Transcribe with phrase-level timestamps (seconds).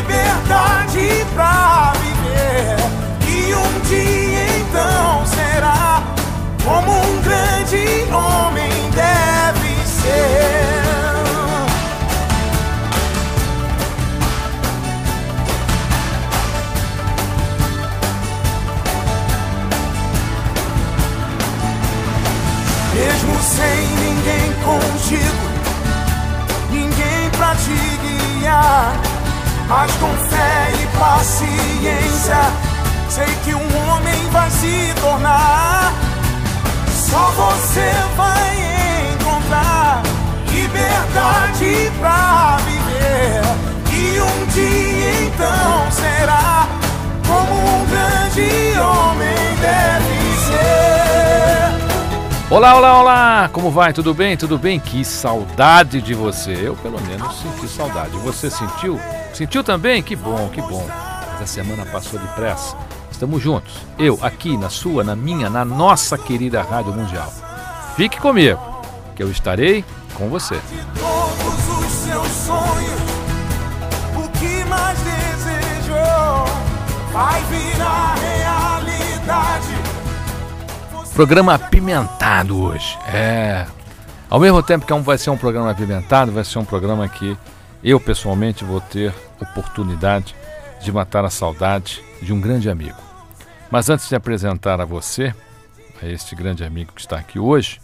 [0.00, 2.76] liberdade pra viver.
[3.28, 6.02] E um dia então será
[6.64, 10.80] como um grande homem deve ser.
[22.94, 25.44] Mesmo sem ninguém contigo,
[26.70, 29.09] ninguém pra te guiar,
[29.70, 32.36] mas com fé e paciência,
[33.08, 35.92] sei que um homem vai se tornar.
[36.92, 40.02] Só você vai encontrar
[40.52, 43.42] liberdade pra viver.
[43.92, 46.66] E um dia então será
[47.28, 51.09] como um grande homem deve ser.
[52.50, 53.50] Olá, olá, olá!
[53.52, 53.92] Como vai?
[53.92, 54.36] Tudo bem?
[54.36, 54.80] Tudo bem?
[54.80, 56.50] Que saudade de você.
[56.60, 58.10] Eu, pelo menos, senti saudade.
[58.16, 58.98] Você sentiu?
[59.32, 60.02] Sentiu também?
[60.02, 60.84] Que bom, que bom.
[61.32, 62.76] Mas a semana passou depressa.
[63.08, 63.72] Estamos juntos.
[63.96, 67.32] Eu, aqui, na sua, na minha, na nossa querida Rádio Mundial.
[67.94, 68.58] Fique comigo,
[69.14, 69.84] que eu estarei
[70.14, 70.56] com você.
[70.56, 73.00] de todos os seus sonhos,
[74.16, 76.46] o que mais desejou
[77.12, 79.79] vai virar realidade.
[81.14, 82.96] Programa apimentado hoje.
[83.12, 83.66] É.
[84.28, 87.36] Ao mesmo tempo que é vai ser um programa apimentado, vai ser um programa que
[87.82, 90.34] eu pessoalmente vou ter oportunidade
[90.80, 92.96] de matar a saudade de um grande amigo.
[93.70, 95.34] Mas antes de apresentar a você,
[96.00, 97.80] a este grande amigo que está aqui hoje,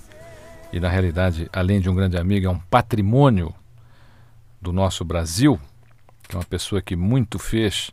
[0.72, 3.52] e na realidade, além de um grande amigo, é um patrimônio
[4.60, 5.60] do nosso Brasil,
[6.28, 7.90] que é uma pessoa que muito fez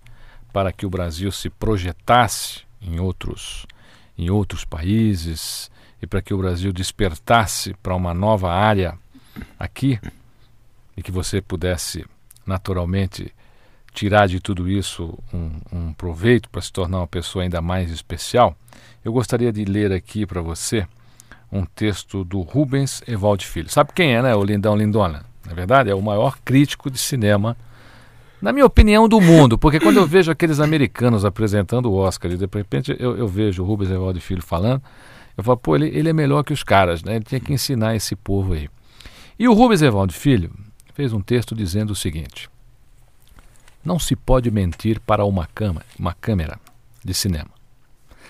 [0.52, 3.66] para que o Brasil se projetasse em outros
[4.18, 8.98] em outros países e para que o Brasil despertasse para uma nova área
[9.58, 10.00] aqui
[10.96, 12.06] e que você pudesse
[12.46, 13.34] naturalmente
[13.94, 18.56] tirar de tudo isso um, um proveito para se tornar uma pessoa ainda mais especial,
[19.06, 20.88] eu gostaria de ler aqui para você
[21.52, 23.70] um texto do Rubens Evaldo Filho.
[23.70, 24.36] Sabe quem é, né?
[24.36, 25.24] O Lindão Lindona.
[25.46, 27.56] Na verdade, é o maior crítico de cinema
[28.44, 32.36] na minha opinião, do mundo, porque quando eu vejo aqueles americanos apresentando o Oscar e
[32.36, 34.84] de repente eu, eu vejo o Rubens Evaldo Filho falando,
[35.38, 37.16] eu falo, pô, ele, ele é melhor que os caras, né?
[37.16, 38.70] Ele tinha que ensinar esse povo aí.
[39.40, 40.52] E o Rubens Evaldo Filho
[40.94, 42.50] fez um texto dizendo o seguinte:
[43.84, 46.60] Não se pode mentir para uma, cama, uma câmera
[47.02, 47.50] de cinema.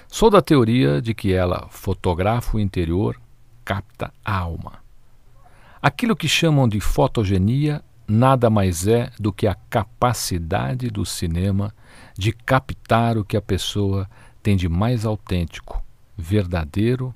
[0.07, 3.19] Sou da teoria de que ela fotografa o interior,
[3.65, 4.73] capta a alma.
[5.81, 11.73] Aquilo que chamam de fotogenia nada mais é do que a capacidade do cinema
[12.17, 14.09] de captar o que a pessoa
[14.41, 15.81] tem de mais autêntico,
[16.17, 17.13] verdadeiro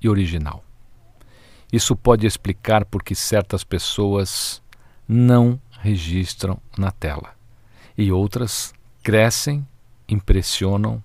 [0.00, 0.62] e original.
[1.72, 4.62] Isso pode explicar por que certas pessoas
[5.08, 7.34] não registram na tela
[7.96, 8.72] e outras
[9.02, 9.66] crescem,
[10.08, 11.02] impressionam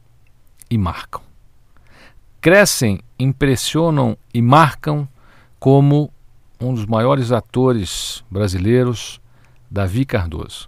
[0.69, 1.21] e marcam.
[2.41, 5.07] Crescem, impressionam e marcam
[5.59, 6.11] como
[6.59, 9.18] um dos maiores atores brasileiros,
[9.71, 10.67] Davi Cardoso.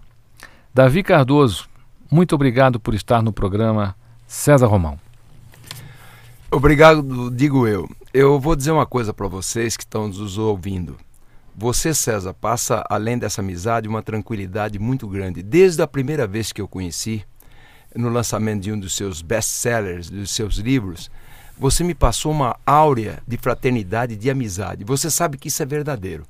[0.72, 1.68] Davi Cardoso,
[2.10, 3.96] muito obrigado por estar no programa
[4.26, 4.98] César Romão.
[6.50, 7.88] Obrigado, digo eu.
[8.14, 10.96] Eu vou dizer uma coisa para vocês que estão nos ouvindo.
[11.56, 15.42] Você, César, passa, além dessa amizade, uma tranquilidade muito grande.
[15.42, 17.24] Desde a primeira vez que eu conheci,
[17.94, 21.10] no lançamento de um dos seus best-sellers, dos seus livros,
[21.58, 24.84] você me passou uma áurea de fraternidade, de amizade.
[24.84, 26.24] Você sabe que isso é verdadeiro.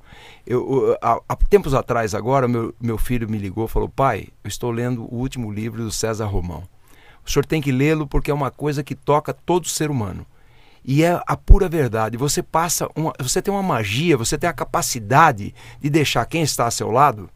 [0.45, 4.47] Eu, há, há tempos atrás, agora, meu, meu filho me ligou e falou: Pai, eu
[4.47, 6.63] estou lendo o último livro do César Romão.
[7.25, 10.25] O senhor tem que lê-lo porque é uma coisa que toca todo ser humano.
[10.85, 12.17] E é a pura verdade.
[12.17, 16.65] Você passa uma, você tem uma magia, você tem a capacidade de deixar quem está
[16.65, 17.29] ao seu lado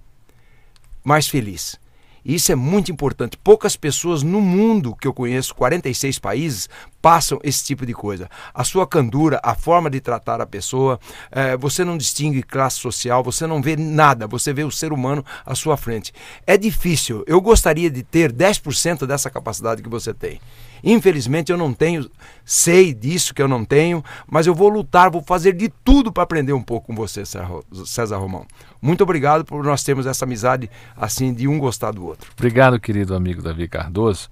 [1.04, 1.80] mais feliz.
[2.28, 3.38] Isso é muito importante.
[3.38, 6.70] Poucas pessoas no mundo que eu conheço, 46 países,
[7.02, 8.30] passam esse tipo de coisa.
[8.54, 11.00] A sua candura, a forma de tratar a pessoa,
[11.32, 15.24] é, você não distingue classe social, você não vê nada, você vê o ser humano
[15.46, 16.12] à sua frente.
[16.46, 17.24] É difícil.
[17.26, 20.42] Eu gostaria de ter 10% dessa capacidade que você tem.
[20.84, 22.10] Infelizmente eu não tenho,
[22.46, 26.24] sei disso que eu não tenho, mas eu vou lutar, vou fazer de tudo para
[26.24, 28.46] aprender um pouco com você, César Romão.
[28.82, 32.32] Muito obrigado por nós termos essa amizade assim de um gostar do outro.
[32.38, 34.30] Obrigado, querido amigo Davi Cardoso.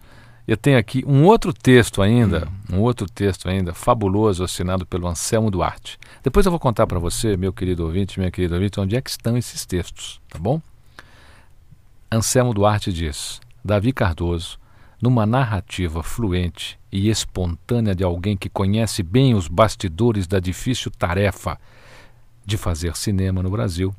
[0.48, 2.76] Eu tenho aqui um outro texto ainda, hum.
[2.78, 5.98] um outro texto ainda fabuloso assinado pelo Anselmo Duarte.
[6.24, 9.10] Depois eu vou contar para você, meu querido ouvinte, minha querida ouvinte, onde é que
[9.10, 10.62] estão esses textos, tá bom?
[12.12, 14.60] Anselmo Duarte diz: Davi Cardoso
[15.02, 21.60] numa narrativa fluente e espontânea de alguém que conhece bem os bastidores da difícil tarefa
[22.46, 23.94] de fazer cinema no Brasil,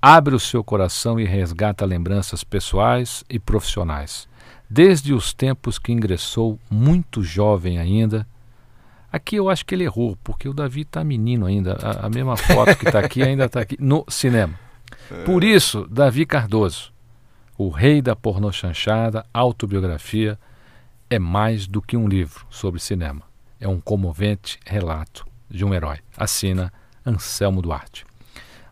[0.00, 4.28] abre o seu coração e resgata lembranças pessoais e profissionais,
[4.68, 8.26] desde os tempos que ingressou muito jovem ainda.
[9.12, 12.36] Aqui eu acho que ele errou, porque o Davi está menino ainda, a, a mesma
[12.36, 14.54] foto que está aqui ainda está aqui no cinema.
[15.24, 16.92] Por isso, Davi Cardoso,
[17.62, 20.38] o Rei da Pornochanchada, autobiografia,
[21.10, 23.20] é mais do que um livro sobre cinema.
[23.60, 25.98] É um comovente relato de um herói.
[26.16, 26.72] Assina
[27.04, 28.06] Anselmo Duarte.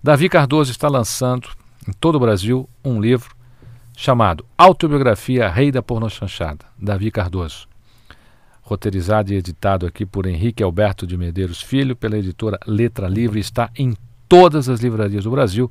[0.03, 1.51] Davi Cardoso está lançando
[1.87, 3.37] em todo o Brasil um livro
[3.95, 7.69] chamado Autobiografia Rei da Pornochanchada, Davi Cardoso.
[8.63, 13.71] Roteirizado e editado aqui por Henrique Alberto de Medeiros Filho, pela editora Letra Livre, está
[13.77, 13.95] em
[14.27, 15.71] todas as livrarias do Brasil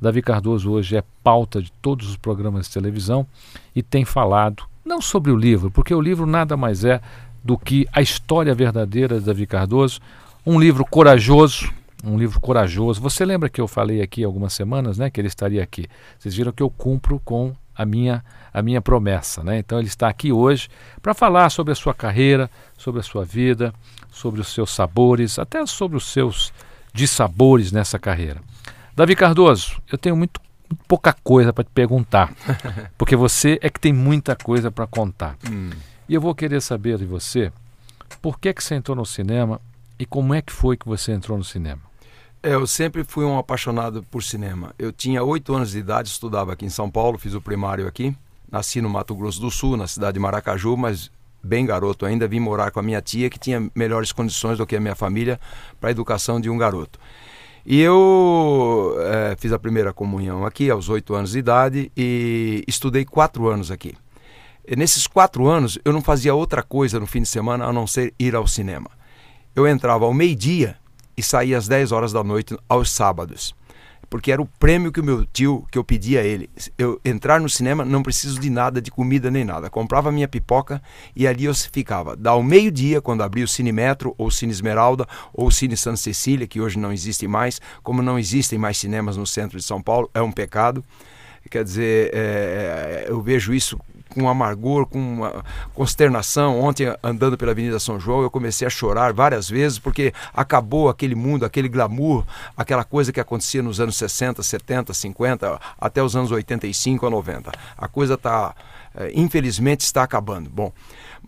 [0.00, 3.26] Davi Cardoso hoje é pauta de todos os programas de televisão
[3.74, 7.00] e tem falado não sobre o livro, porque o livro nada mais é
[7.44, 10.00] do que a história verdadeira de Davi Cardoso,
[10.46, 11.70] um livro corajoso,
[12.04, 13.00] um livro corajoso.
[13.00, 15.86] Você lembra que eu falei aqui algumas semanas, né, que ele estaria aqui.
[16.18, 19.58] Vocês viram que eu cumpro com a minha a minha promessa, né?
[19.58, 20.68] Então ele está aqui hoje
[21.00, 23.72] para falar sobre a sua carreira, sobre a sua vida,
[24.10, 26.52] sobre os seus sabores, até sobre os seus
[26.92, 28.40] dissabores nessa carreira.
[28.98, 32.34] Davi Cardoso, eu tenho muito, muito pouca coisa para te perguntar,
[32.98, 35.36] porque você é que tem muita coisa para contar.
[35.48, 35.70] Hum.
[36.08, 37.52] E eu vou querer saber de você
[38.20, 39.60] por que, que você entrou no cinema
[40.00, 41.80] e como é que foi que você entrou no cinema.
[42.42, 44.74] É, eu sempre fui um apaixonado por cinema.
[44.76, 48.12] Eu tinha oito anos de idade, estudava aqui em São Paulo, fiz o primário aqui.
[48.50, 51.08] Nasci no Mato Grosso do Sul, na cidade de Maracaju, mas
[51.40, 54.74] bem garoto ainda, vim morar com a minha tia, que tinha melhores condições do que
[54.74, 55.38] a minha família
[55.80, 56.98] para a educação de um garoto.
[57.70, 63.04] E eu é, fiz a primeira comunhão aqui aos oito anos de idade e estudei
[63.04, 63.94] quatro anos aqui.
[64.66, 67.86] E nesses quatro anos eu não fazia outra coisa no fim de semana a não
[67.86, 68.88] ser ir ao cinema.
[69.54, 70.78] Eu entrava ao meio-dia
[71.14, 73.54] e saía às 10 horas da noite aos sábados
[74.10, 76.48] porque era o prêmio que o meu tio, que eu pedia a ele.
[76.76, 79.68] Eu entrar no cinema, não preciso de nada, de comida nem nada.
[79.68, 80.82] Comprava minha pipoca
[81.14, 82.16] e ali eu ficava.
[82.16, 85.98] Da ao meio-dia, quando abria o Cine Metro, ou Cine Esmeralda, ou o Cine Santa
[85.98, 89.82] Cecília, que hoje não existe mais, como não existem mais cinemas no centro de São
[89.82, 90.84] Paulo, é um pecado.
[91.50, 93.78] Quer dizer, é, eu vejo isso
[94.08, 95.20] com amargor, com
[95.74, 96.60] consternação.
[96.60, 101.14] Ontem, andando pela Avenida São João, eu comecei a chorar várias vezes porque acabou aquele
[101.14, 102.24] mundo, aquele glamour,
[102.56, 107.52] aquela coisa que acontecia nos anos 60, 70, 50, até os anos 85 a 90.
[107.76, 108.54] A coisa está,
[108.94, 110.50] é, infelizmente, está acabando.
[110.50, 110.72] Bom,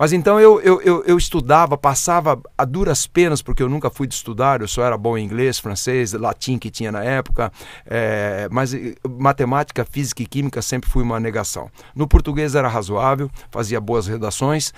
[0.01, 4.07] mas então eu, eu, eu, eu, estudava, passava a duras penas, porque eu nunca fui
[4.07, 7.53] de estudar, eu só era bom em inglês, francês, latim que tinha na época,
[7.85, 11.71] é, mas eh, matemática, física e química sempre fui uma negação.
[11.95, 14.73] No português era razoável, fazia boas redações.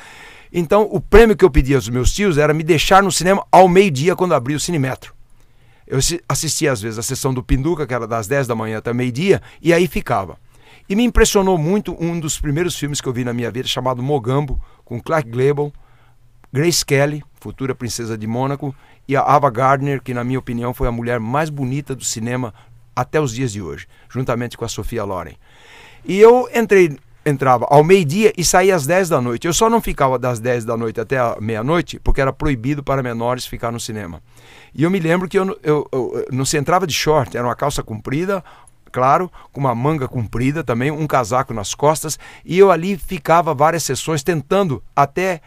[0.53, 3.69] Então o prêmio que eu pedia aos meus tios era me deixar no cinema ao
[3.69, 5.15] meio-dia quando abria o Cinemetro.
[5.87, 8.93] Eu assistia às vezes a sessão do Pinduca, que era das 10 da manhã até
[8.93, 10.37] meio-dia, e aí ficava.
[10.89, 14.03] E me impressionou muito um dos primeiros filmes que eu vi na minha vida, chamado
[14.03, 14.61] Mogambo,
[14.93, 15.73] com Clark Gable,
[16.53, 18.75] Grace Kelly, futura princesa de Mônaco,
[19.09, 22.53] e a Ava Gardner, que na minha opinião foi a mulher mais bonita do cinema
[22.95, 25.33] até os dias de hoje, juntamente com a Sofia Loren.
[26.05, 29.47] E eu entrei, entrava ao meio-dia e saía às 10 da noite.
[29.47, 33.03] Eu só não ficava das 10 da noite até a meia-noite, porque era proibido para
[33.03, 34.23] menores ficar no cinema.
[34.75, 37.57] E eu me lembro que eu, eu, eu, não se entrava de short, era uma
[37.57, 38.45] calça comprida,
[38.93, 43.83] claro, com uma manga comprida também, um casaco nas costas, e eu ali ficava várias
[43.83, 45.41] sessões tentando até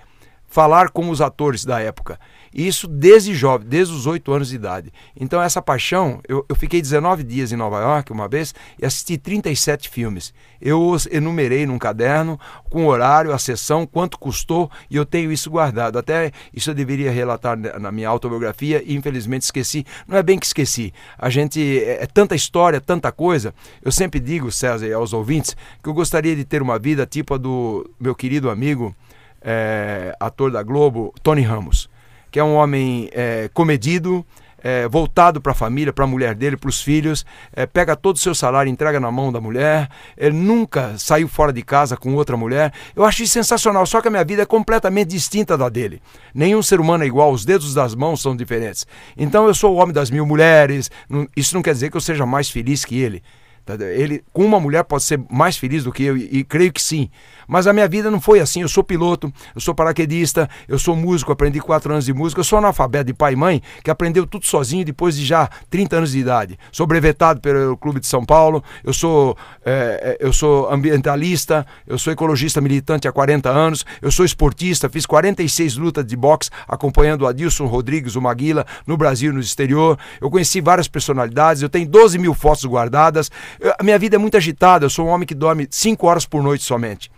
[0.48, 2.20] falar com os atores da época.
[2.56, 4.94] E isso desde jovem, desde os 8 anos de idade.
[5.20, 9.18] Então essa paixão, eu, eu fiquei 19 dias em Nova York uma vez e assisti
[9.18, 10.34] 37 filmes.
[10.62, 15.52] Eu os enumerei num caderno, com horário, a sessão, quanto custou, e eu tenho isso
[15.52, 16.00] guardado.
[16.00, 19.86] Até isso eu deveria relatar na minha autobiografia e infelizmente esqueci.
[20.08, 20.94] Não é bem que esqueci.
[21.18, 23.54] A gente é, é tanta história, tanta coisa.
[23.84, 27.34] Eu sempre digo, César, e aos ouvintes, que eu gostaria de ter uma vida tipo
[27.34, 28.96] a do meu querido amigo,
[29.42, 31.90] é, ator da Globo, Tony Ramos,
[32.36, 34.25] que é um homem é, comedido,
[34.62, 38.18] é, voltado para a família, para a mulher dele, para os filhos, é, pega todo
[38.18, 42.13] o seu salário, entrega na mão da mulher, ele nunca saiu fora de casa com
[42.13, 42.74] outra mulher.
[42.94, 46.01] Eu acho isso sensacional, só que a minha vida é completamente distinta da dele.
[46.34, 48.86] Nenhum ser humano é igual, os dedos das mãos são diferentes.
[49.15, 50.92] Então eu sou o homem das mil mulheres,
[51.38, 53.24] isso não quer dizer que eu seja mais feliz que ele.
[53.65, 56.72] Tá, ele com uma mulher pode ser mais feliz do que eu, e, e creio
[56.72, 57.10] que sim.
[57.48, 58.62] Mas a minha vida não foi assim.
[58.62, 62.44] Eu sou piloto, eu sou paraquedista, eu sou músico, aprendi quatro anos de música, eu
[62.44, 66.12] sou analfabeto de pai e mãe, que aprendeu tudo sozinho depois de já 30 anos
[66.12, 66.58] de idade.
[66.72, 72.12] Sou brevetado pelo Clube de São Paulo, eu sou, é, eu sou ambientalista, eu sou
[72.12, 77.28] ecologista militante há 40 anos, eu sou esportista, fiz 46 lutas de boxe acompanhando o
[77.28, 79.98] Adilson Rodrigues, o Maguila, no Brasil no exterior.
[80.20, 83.32] Eu conheci várias personalidades, eu tenho 12 mil fotos guardadas.
[83.60, 86.25] Eu, a minha vida é muito agitada, eu sou um homem que dorme 5 horas
[86.25, 87.10] por noite somente.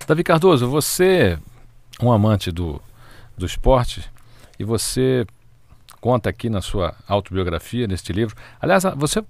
[0.07, 1.37] Davi Cardoso, você
[2.01, 2.81] um amante do,
[3.37, 4.09] do esporte
[4.57, 5.25] e você
[5.99, 8.35] conta aqui na sua autobiografia, neste livro.
[8.61, 9.23] Aliás, você,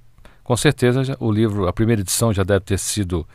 [0.44, 3.28] com certeza, já, o livro, a primeira edição já deve ter sido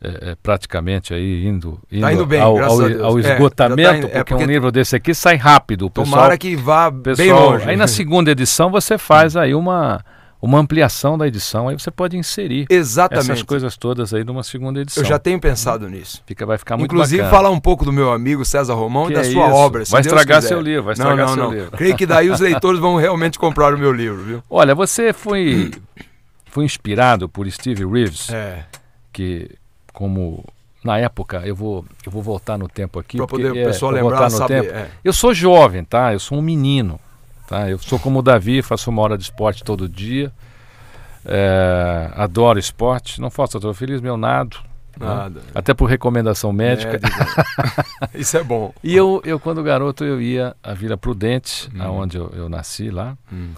[0.00, 3.84] é, é, praticamente aí indo, indo, tá indo bem, ao, ao, ao, é, esgotamento, é,
[3.84, 5.86] tá indo, porque, porque, um livro desse aqui sai rápido.
[5.86, 7.68] O pessoal, tomara que vá pessoal, bem longe.
[7.70, 10.04] Aí na segunda edição você faz aí uma
[10.40, 13.30] uma ampliação da edição, aí você pode inserir Exatamente.
[13.32, 15.02] essas coisas todas aí numa segunda edição.
[15.02, 16.22] Eu já tenho pensado nisso.
[16.26, 17.36] Fica, vai ficar muito Inclusive bacana.
[17.36, 19.54] falar um pouco do meu amigo César Romão que e da é sua isso?
[19.56, 19.84] obra.
[19.88, 20.48] vai Deus estragar quiser.
[20.48, 21.52] seu livro, vai não, estragar não, seu não.
[21.52, 21.70] livro.
[21.76, 24.42] Creio que daí os leitores vão realmente comprar o meu livro, viu?
[24.48, 25.72] Olha, você foi,
[26.46, 28.64] foi inspirado por Steve Reeves, É.
[29.12, 29.50] que
[29.92, 30.44] como
[30.84, 33.16] na época, eu vou, eu vou voltar no tempo aqui.
[33.16, 34.62] Para poder porque, o pessoal pra lembrar, saber.
[34.62, 34.74] tempo.
[34.76, 34.88] é.
[35.02, 36.12] Eu sou jovem, tá?
[36.12, 37.00] Eu sou um menino,
[37.46, 37.68] tá?
[37.70, 40.32] Eu sou como o Davi, faço uma hora de esporte todo dia.
[41.24, 44.58] É, adoro esporte, não faço autofilismo, eu nado.
[44.98, 45.06] né?
[45.06, 45.40] Nada.
[45.54, 46.92] Até por recomendação médica.
[46.92, 48.08] Médico.
[48.14, 48.72] Isso é bom.
[48.82, 51.82] E eu, eu, quando garoto, eu ia à Vila Prudente, Hum.
[51.82, 53.16] aonde eu, eu nasci lá.
[53.32, 53.50] Hum.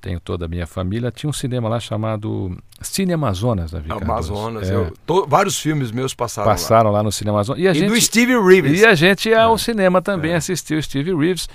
[0.00, 1.10] Tenho toda a minha família.
[1.10, 4.32] Tinha um cinema lá chamado Cine Amazonas, Davi Cardoso.
[4.34, 4.70] Amazonas.
[4.70, 7.60] É, eu- vários filmes meus passaram, passaram lá no Cinema Amazonas.
[7.60, 7.76] E a lá.
[7.76, 8.80] E gente do Steve Reeves.
[8.80, 9.40] E a gente ia É.
[9.40, 10.36] ao cinema também É.
[10.36, 11.48] assistir o Steve Reeves,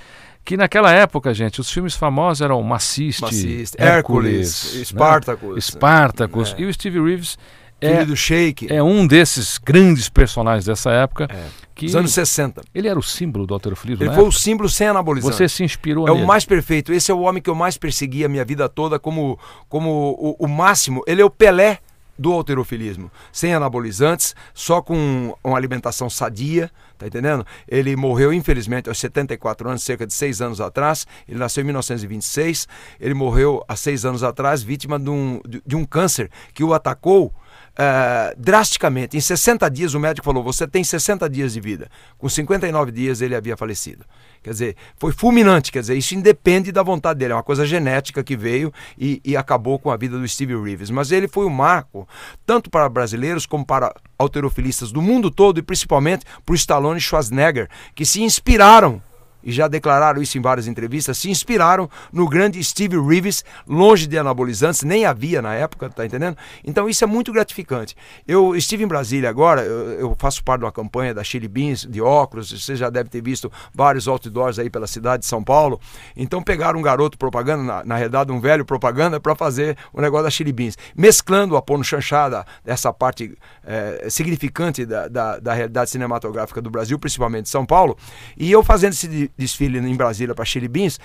[0.44, 5.56] que naquela época, gente, os filmes famosos eram Maciste, Maciste, Hércules, Hércules, Spartacus.
[5.56, 5.62] né?
[5.62, 6.56] Spartacus.
[6.58, 6.62] É.
[6.62, 7.38] E o Steve Reeves
[7.80, 8.72] é, do Shake.
[8.72, 11.28] é um desses grandes personagens dessa época.
[11.30, 11.46] É.
[11.74, 12.62] Que Dos anos 60.
[12.76, 14.04] ele era o símbolo do alterofilismo.
[14.04, 14.40] Ele na foi o época.
[14.40, 15.36] símbolo sem anabolizante.
[15.36, 16.24] Você se inspirou É nele.
[16.24, 16.94] o mais perfeito.
[16.94, 20.46] Esse é o homem que eu mais persegui a minha vida toda como, como o,
[20.46, 21.02] o máximo.
[21.08, 21.80] Ele é o Pelé
[22.22, 23.12] do alterofilismo.
[23.32, 27.46] Sem anabolizantes, só com uma alimentação sadia, tá entendendo?
[27.68, 31.08] Ele morreu, infelizmente, aos 74 anos, cerca de seis anos atrás.
[31.28, 32.68] Ele nasceu em 1926.
[33.00, 37.34] Ele morreu há seis anos atrás, vítima de um, de, um câncer que o atacou
[37.76, 39.18] eh, drasticamente.
[39.18, 41.90] Em 60 dias, o médico falou: Você tem 60 dias de vida.
[42.20, 44.06] Com 59 dias, ele havia falecido.
[44.44, 45.72] Quer dizer, foi fulminante.
[45.72, 47.34] Quer dizer, isso independe da vontade dele.
[47.34, 50.90] É uma coisa genética que veio e, e acabou com a vida do Steve Reeves.
[50.90, 52.08] Mas ele foi um marco,
[52.46, 57.02] tanto para brasileiros como para alterofilistas do mundo todo e principalmente para o Stallone e
[57.02, 59.02] Schwarzenegger, que se inspiraram
[59.44, 64.18] e já declararam isso em várias entrevistas, se inspiraram no grande Steve Reeves, longe de
[64.18, 66.38] anabolizantes, nem havia na época, tá entendendo?
[66.64, 67.96] Então isso é muito gratificante.
[68.28, 71.88] Eu estive em Brasília agora, eu, eu faço parte de uma campanha da Chili Beans
[71.90, 75.80] de óculos, você já deve ter visto vários outdoors aí pela cidade de São Paulo.
[76.16, 80.26] Então pegaram um garoto propaganda, na, na realidade um velho propaganda, para fazer o negócio
[80.26, 85.90] da Chili Beans, mesclando a porno chanchada, essa parte é, significante da, da, da realidade
[85.90, 87.98] cinematográfica do Brasil, principalmente de São Paulo,
[88.38, 91.00] e eu fazendo esse desfile em Brasília para Beans,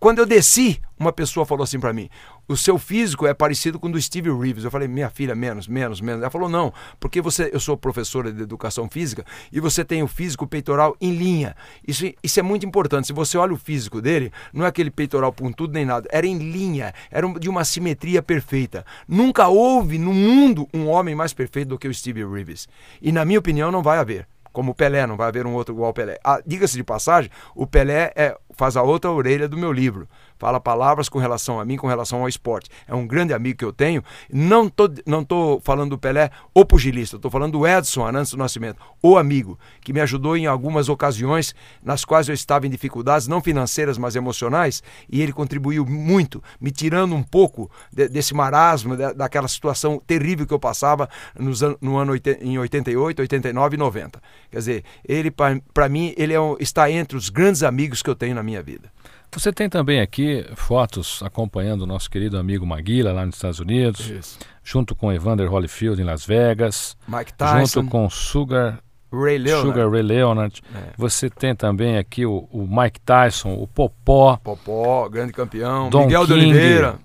[0.00, 2.08] quando eu desci, uma pessoa falou assim para mim:
[2.48, 4.64] o seu físico é parecido com o do Steve Reeves.
[4.64, 6.22] Eu falei, minha filha, menos, menos, menos.
[6.22, 10.08] Ela falou, não, porque você, eu sou professora de educação física e você tem o
[10.08, 11.56] físico peitoral em linha.
[11.86, 13.08] Isso, isso é muito importante.
[13.08, 16.38] Se você olha o físico dele, não é aquele peitoral pontudo nem nada, era em
[16.38, 18.84] linha, era de uma simetria perfeita.
[19.08, 22.68] Nunca houve no mundo um homem mais perfeito do que o Steve Reeves.
[23.02, 25.74] E na minha opinião, não vai haver como o Pelé, não vai haver um outro
[25.74, 26.18] igual ao Pelé.
[26.24, 30.60] Ah, Diga-se de passagem, o Pelé é, faz a outra orelha do meu livro fala
[30.60, 32.70] palavras com relação a mim, com relação ao esporte.
[32.86, 34.02] É um grande amigo que eu tenho.
[34.32, 38.38] Não tô, não tô falando do Pelé, o pugilista, estou falando do Edson Arantes do
[38.38, 43.28] Nascimento, o amigo, que me ajudou em algumas ocasiões nas quais eu estava em dificuldades,
[43.28, 48.96] não financeiras, mas emocionais, e ele contribuiu muito, me tirando um pouco de, desse marasmo,
[48.96, 54.22] de, daquela situação terrível que eu passava nos, no ano em 88, 89 e 90.
[54.50, 58.14] Quer dizer, ele, para mim, ele é um, está entre os grandes amigos que eu
[58.14, 58.90] tenho na minha vida.
[59.36, 64.08] Você tem também aqui fotos acompanhando o nosso querido amigo Maguila lá nos Estados Unidos,
[64.08, 64.38] Isso.
[64.64, 68.78] junto com Evander Holyfield em Las Vegas, Mike Tyson, junto com Sugar
[69.12, 69.68] Ray Leonard.
[69.68, 70.62] Sugar Ray Leonard.
[70.74, 70.92] É.
[70.96, 74.38] Você tem também aqui o, o, Mike Tyson, o Popó.
[74.38, 75.90] Popó, grande campeão.
[75.90, 76.98] Don Miguel King, de Oliveira.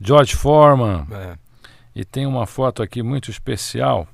[0.00, 1.06] George Foreman.
[1.12, 1.34] É.
[1.94, 4.08] E tem uma foto aqui muito especial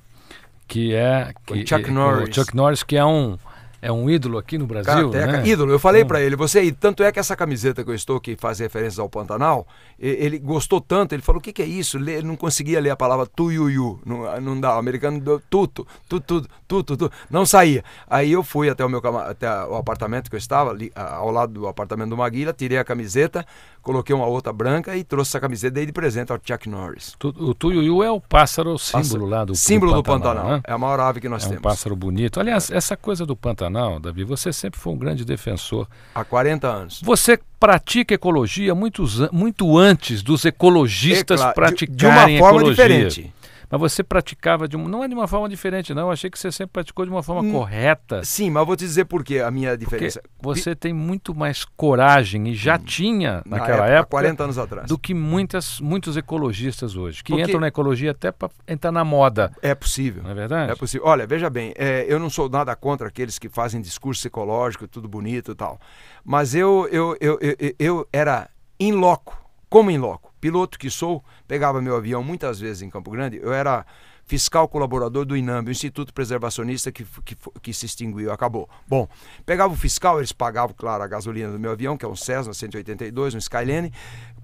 [0.66, 2.28] que é que, Chuck Norris.
[2.28, 3.38] O Chuck Norris que é um
[3.80, 5.46] é um ídolo aqui no Brasil, né?
[5.46, 5.70] ídolo.
[5.70, 8.36] Eu falei para ele, você e tanto é que essa camiseta que eu estou que
[8.36, 9.66] faz referência ao Pantanal,
[9.98, 12.96] ele gostou tanto, ele falou: "O que, que é isso?" Ele não conseguia ler a
[12.96, 17.84] palavra tuiuiu, não, não dá, o americano deu tudo, tudo, tudo, tudo, não saía.
[18.08, 21.52] Aí eu fui até o meu até o apartamento que eu estava ali, ao lado
[21.52, 23.46] do apartamento do Maguila, tirei a camiseta,
[23.88, 27.16] coloquei uma outra branca e trouxe essa camiseta dei de presente ao Chuck Norris.
[27.24, 30.62] O tuiuiu é o pássaro símbolo lá do símbolo do Pantanal, do Pantanal né?
[30.66, 31.60] é a maior ave que nós é temos.
[31.60, 32.38] um pássaro bonito.
[32.38, 35.88] Aliás, essa coisa do Pantanal Davi, você sempre foi um grande defensor.
[36.14, 37.00] Há 40 anos.
[37.02, 42.60] Você pratica ecologia muito, muito antes dos ecologistas é, claro, praticarem de, de uma forma
[42.60, 42.88] ecologia.
[43.08, 43.34] diferente.
[43.70, 46.02] Mas você praticava de um, não é de uma forma diferente, não.
[46.02, 48.24] Eu achei que você sempre praticou de uma forma hum, correta.
[48.24, 50.22] Sim, mas vou te dizer por que a minha diferença.
[50.22, 54.58] Porque você tem muito mais coragem e já hum, tinha naquela época, época, 40 anos
[54.58, 58.90] atrás, do que muitas, muitos ecologistas hoje, que Porque entram na ecologia até para entrar
[58.90, 59.52] na moda.
[59.60, 60.22] É possível.
[60.22, 60.72] Não é verdade?
[60.72, 61.06] É possível.
[61.06, 65.06] Olha, veja bem, é, eu não sou nada contra aqueles que fazem discurso ecológico, tudo
[65.08, 65.78] bonito e tal.
[66.24, 68.48] Mas eu, eu, eu, eu, eu, eu era
[68.80, 69.36] in loco,
[69.68, 73.38] como in loco piloto que sou, pegava meu avião muitas vezes em Campo Grande.
[73.42, 73.84] Eu era
[74.28, 78.68] fiscal colaborador do INAMB, Instituto Preservacionista que, que, que, se extinguiu, acabou.
[78.86, 79.08] Bom,
[79.46, 82.52] pegava o fiscal, eles pagavam, claro, a gasolina do meu avião, que é um Cessna
[82.52, 83.90] 182, um Skylane,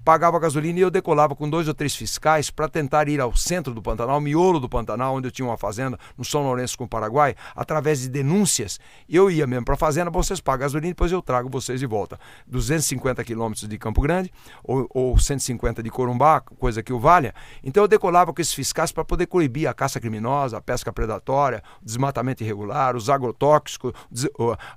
[0.05, 3.73] pagava gasolina e eu decolava com dois ou três fiscais para tentar ir ao centro
[3.73, 6.87] do Pantanal, miolo do Pantanal, onde eu tinha uma fazenda no São Lourenço com o
[6.87, 8.79] Paraguai, através de denúncias.
[9.09, 11.87] Eu ia mesmo para a fazenda, vocês pagam gasolina e depois eu trago vocês de
[11.87, 12.19] volta.
[12.45, 14.31] 250 quilômetros de Campo Grande
[14.63, 17.33] ou, ou 150 de Corumbá, coisa que o valha.
[17.63, 21.63] Então eu decolava com esses fiscais para poder coibir a caça criminosa, a pesca predatória,
[21.81, 23.91] o desmatamento irregular, os agrotóxicos,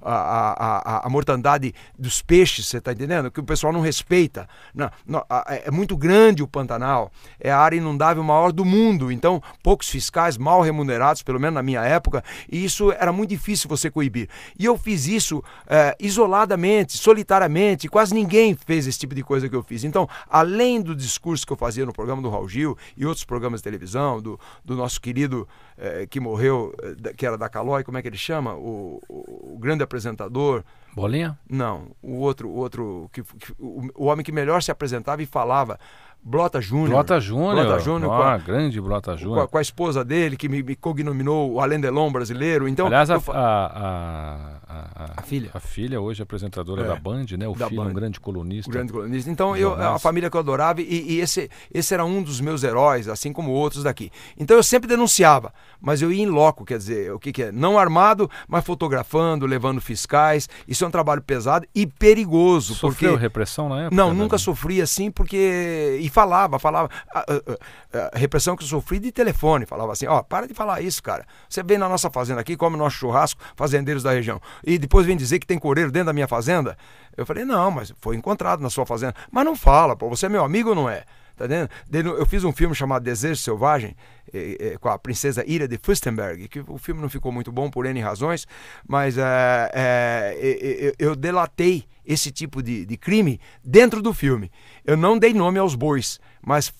[0.02, 3.30] a, a, a, a mortandade dos peixes, você está entendendo?
[3.30, 4.48] Que o pessoal não respeita.
[4.74, 5.17] Não, não
[5.48, 9.88] é, é muito grande o Pantanal, é a área inundável maior do mundo, então poucos
[9.88, 14.28] fiscais mal remunerados, pelo menos na minha época, e isso era muito difícil você coibir.
[14.58, 19.56] E eu fiz isso é, isoladamente, solitariamente, quase ninguém fez esse tipo de coisa que
[19.56, 19.84] eu fiz.
[19.84, 23.60] Então, além do discurso que eu fazia no programa do Raul Gil e outros programas
[23.60, 27.98] de televisão, do, do nosso querido é, que morreu, é, que era da Calói, como
[27.98, 28.54] é que ele chama?
[28.54, 30.64] O, o, o grande apresentador.
[30.98, 31.38] Bolinha?
[31.48, 35.26] Não, o outro, o outro que, que o, o, homem que melhor se apresentava e
[35.26, 35.78] falava
[36.22, 36.90] Blota Júnior.
[36.90, 37.66] Blota Júnior.
[37.66, 38.12] Blota Júnior.
[38.12, 39.42] Ah, a, grande Blota Júnior.
[39.42, 42.68] Com, com, a esposa dele, que me, me cognominou o Alain Delon brasileiro.
[42.68, 45.50] Então, Aliás, a, eu, a, a, a, filha.
[45.54, 47.48] A filha, hoje apresentadora é, da Band, né?
[47.48, 47.88] O filho, Band.
[47.88, 48.70] um grande colunista.
[48.70, 49.30] Um grande colunista.
[49.30, 52.62] Então, eu, a família que eu adorava, e, e, esse, esse era um dos meus
[52.62, 54.10] heróis, assim como outros daqui.
[54.38, 57.52] Então, eu sempre denunciava, mas eu ia em loco, quer dizer, o que, que é?
[57.52, 60.48] Não armado, mas fotografando, levando fiscais.
[60.66, 62.74] Isso é um trabalho pesado e perigoso.
[62.74, 63.22] Sofreu porque...
[63.22, 63.96] repressão na época?
[63.96, 66.90] Não, nunca sofri assim, porque e falava, falava.
[67.14, 69.66] A, a, a, repressão que eu sofri de telefone.
[69.66, 71.24] Falava assim: ó, para de falar isso, cara.
[71.48, 74.40] Você vem na nossa fazenda aqui, come nosso churrasco, fazendeiros da região.
[74.64, 76.76] E depois vem dizer que tem coreiro dentro da minha fazenda.
[77.16, 79.14] Eu falei: não, mas foi encontrado na sua fazenda.
[79.30, 81.04] Mas não fala, pô, você é meu amigo ou não é?
[81.38, 81.70] Tá entendendo?
[82.18, 83.96] Eu fiz um filme chamado Desejo Selvagem,
[84.34, 87.70] é, é, com a princesa Ira de Fürstenberg, que o filme não ficou muito bom
[87.70, 88.44] por N razões,
[88.86, 94.50] mas é, é, eu delatei esse tipo de, de crime dentro do filme.
[94.84, 96.72] Eu não dei nome aos bois, mas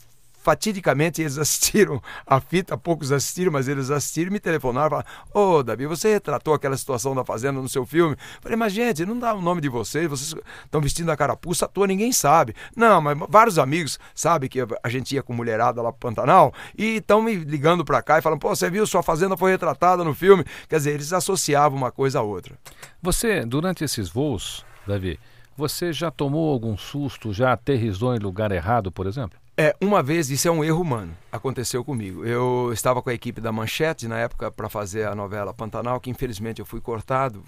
[0.49, 5.09] fatidicamente eles assistiram a fita, poucos assistiram, mas eles assistiram e me telefonaram e falaram:
[5.35, 8.17] Ô oh, Davi, você retratou aquela situação da fazenda no seu filme?
[8.41, 10.35] falei, mas gente, não dá o nome de vocês, vocês
[10.65, 12.55] estão vestindo a carapuça à toa, ninguém sabe.
[12.75, 16.97] Não, mas vários amigos sabem que a gente ia com mulherada lá pro Pantanal e
[16.97, 20.15] estão me ligando para cá e falam: pô, você viu, sua fazenda foi retratada no
[20.15, 20.45] filme.
[20.67, 22.59] Quer dizer, eles associavam uma coisa a outra.
[23.03, 25.21] Você, durante esses voos, Davi,
[25.55, 29.39] você já tomou algum susto, já aterrizou em lugar errado, por exemplo?
[29.61, 32.25] É, uma vez, isso é um erro humano, aconteceu comigo.
[32.25, 36.09] Eu estava com a equipe da Manchete na época para fazer a novela Pantanal, que
[36.09, 37.43] infelizmente eu fui cortado.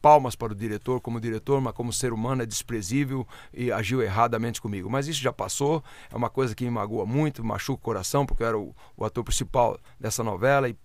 [0.00, 4.62] Palmas para o diretor, como diretor, mas como ser humano é desprezível e agiu erradamente
[4.62, 4.88] comigo.
[4.88, 8.44] Mas isso já passou, é uma coisa que me magoa muito, machuca o coração, porque
[8.44, 10.76] eu era o, o ator principal dessa novela e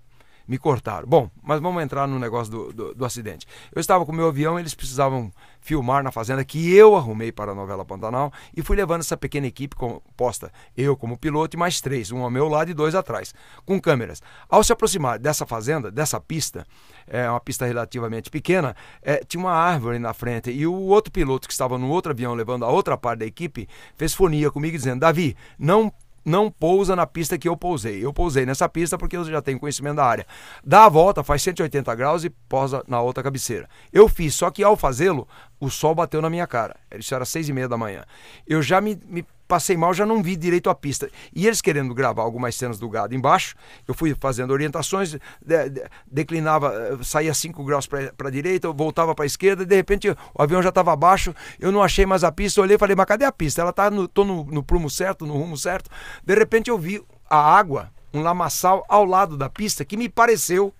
[0.51, 1.07] me cortaram.
[1.07, 3.47] Bom, mas vamos entrar no negócio do, do, do acidente.
[3.73, 7.53] Eu estava com o meu avião, eles precisavam filmar na fazenda que eu arrumei para
[7.53, 11.79] a novela Pantanal e fui levando essa pequena equipe composta, eu como piloto e mais
[11.79, 13.33] três, um ao meu lado e dois atrás,
[13.65, 14.21] com câmeras.
[14.49, 16.67] Ao se aproximar dessa fazenda, dessa pista,
[17.07, 21.47] é uma pista relativamente pequena, é, tinha uma árvore na frente e o outro piloto
[21.47, 24.99] que estava no outro avião levando a outra parte da equipe fez fonia comigo dizendo:
[24.99, 28.03] Davi, não não pousa na pista que eu pousei.
[28.03, 30.25] Eu pousei nessa pista porque eu já tenho conhecimento da área.
[30.63, 33.67] Dá a volta, faz 180 graus e posa na outra cabeceira.
[33.91, 35.27] Eu fiz, só que ao fazê-lo,
[35.59, 36.75] o sol bateu na minha cara.
[36.95, 38.03] Isso era seis e meia da manhã.
[38.47, 41.09] Eu já me, me passei mal, já não vi direito a pista.
[41.35, 43.53] E eles querendo gravar algumas cenas do gado embaixo,
[43.85, 49.13] eu fui fazendo orientações, de, de, declinava, eh, saía 5 graus para a direita, voltava
[49.13, 52.23] para a esquerda, e de repente o avião já estava abaixo, eu não achei mais
[52.23, 53.59] a pista, olhei e falei, mas cadê a pista?
[53.59, 55.89] Ela está no, no, no prumo certo, no rumo certo.
[56.23, 60.73] De repente eu vi a água, um lamaçal ao lado da pista, que me pareceu,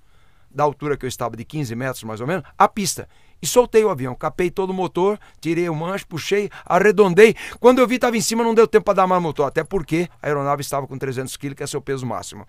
[0.50, 3.10] da altura que eu estava, de 15 metros mais ou menos, a pista
[3.42, 4.16] e soltei o avião.
[4.16, 7.36] Capei todo o motor, tirei o manche, puxei, arredondei.
[7.60, 10.10] Quando eu vi estava em cima, não deu tempo para dar mais motor, até porque
[10.22, 12.46] a aeronave estava com 300 kg, que é seu peso máximo.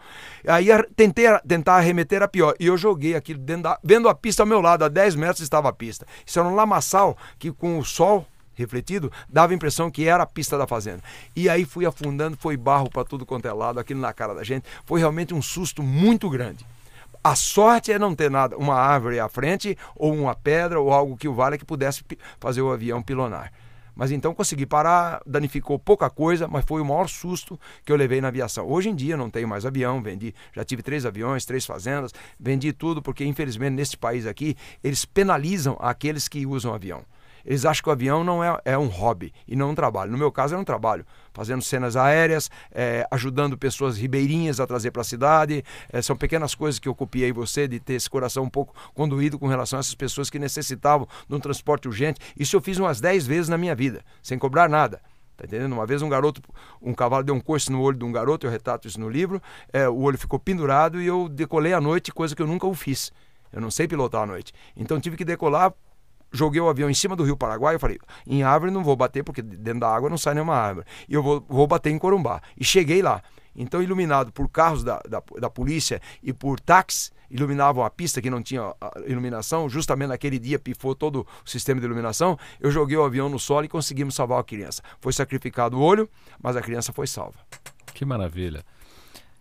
[0.46, 2.54] Aí tentei tentar arremeter a pior.
[2.58, 5.40] E eu joguei aquilo dentro da, vendo a pista ao meu lado, a 10 metros
[5.40, 6.06] estava a pista.
[6.26, 10.26] Isso era um lamaçal que com o sol refletido, dava a impressão que era a
[10.26, 11.02] pista da fazenda.
[11.34, 14.44] E aí fui afundando, foi barro para tudo quanto é lado, aquilo na cara da
[14.44, 14.64] gente.
[14.84, 16.64] Foi realmente um susto muito grande.
[17.24, 21.16] A sorte é não ter nada, uma árvore à frente, ou uma pedra, ou algo
[21.16, 22.02] que o vale que pudesse
[22.40, 23.52] fazer o avião pilonar.
[23.94, 28.20] Mas então consegui parar, danificou pouca coisa, mas foi o maior susto que eu levei
[28.20, 28.66] na aviação.
[28.66, 32.72] Hoje em dia não tenho mais avião, vendi, já tive três aviões, três fazendas, vendi
[32.72, 37.04] tudo, porque infelizmente neste país aqui eles penalizam aqueles que usam avião.
[37.44, 40.10] Eles acham que o avião não é, é um hobby e não um trabalho.
[40.10, 44.90] No meu caso, era um trabalho, fazendo cenas aéreas, é, ajudando pessoas ribeirinhas a trazer
[44.90, 45.64] para a cidade.
[45.92, 49.38] É, são pequenas coisas que eu copiei você, de ter esse coração um pouco conduído
[49.38, 52.20] com relação a essas pessoas que necessitavam de um transporte urgente.
[52.38, 55.00] Isso eu fiz umas 10 vezes na minha vida, sem cobrar nada.
[55.36, 55.72] Tá entendendo?
[55.72, 56.42] Uma vez um garoto,
[56.80, 59.42] um cavalo deu um coice no olho de um garoto, eu retrato isso no livro,
[59.72, 62.74] é, o olho ficou pendurado e eu decolei à noite, coisa que eu nunca o
[62.74, 63.10] fiz.
[63.52, 64.52] Eu não sei pilotar à noite.
[64.76, 65.72] Então tive que decolar
[66.32, 69.22] joguei o avião em cima do Rio Paraguai, eu falei, em árvore não vou bater,
[69.22, 70.86] porque dentro da água não sai nenhuma árvore.
[71.08, 72.40] E eu vou, vou bater em Corumbá.
[72.56, 73.22] E cheguei lá.
[73.54, 78.28] Então, iluminado por carros da, da, da polícia e por táxis, iluminavam a pista que
[78.28, 78.74] não tinha
[79.06, 83.38] iluminação, justamente naquele dia pifou todo o sistema de iluminação, eu joguei o avião no
[83.38, 84.82] solo e conseguimos salvar a criança.
[85.00, 86.08] Foi sacrificado o olho,
[86.42, 87.38] mas a criança foi salva.
[87.94, 88.64] Que maravilha.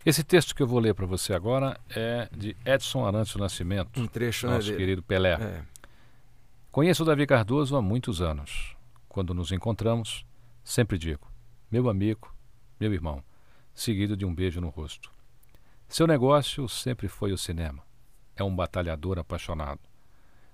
[0.05, 4.07] Esse texto que eu vou ler para você agora é de Edson Arantes Nascimento, um
[4.07, 5.33] trecho, né, nosso né, querido Pelé.
[5.33, 5.61] É.
[6.71, 8.77] Conheço o Davi Cardoso há muitos anos.
[9.09, 10.25] Quando nos encontramos,
[10.63, 11.29] sempre digo:
[11.69, 12.33] meu amigo,
[12.79, 13.21] meu irmão,
[13.75, 15.11] seguido de um beijo no rosto.
[15.89, 17.83] Seu negócio sempre foi o cinema.
[18.37, 19.81] É um batalhador apaixonado.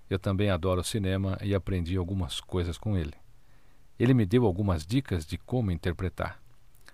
[0.09, 3.13] Eu também adoro cinema e aprendi algumas coisas com ele.
[3.99, 6.41] Ele me deu algumas dicas de como interpretar.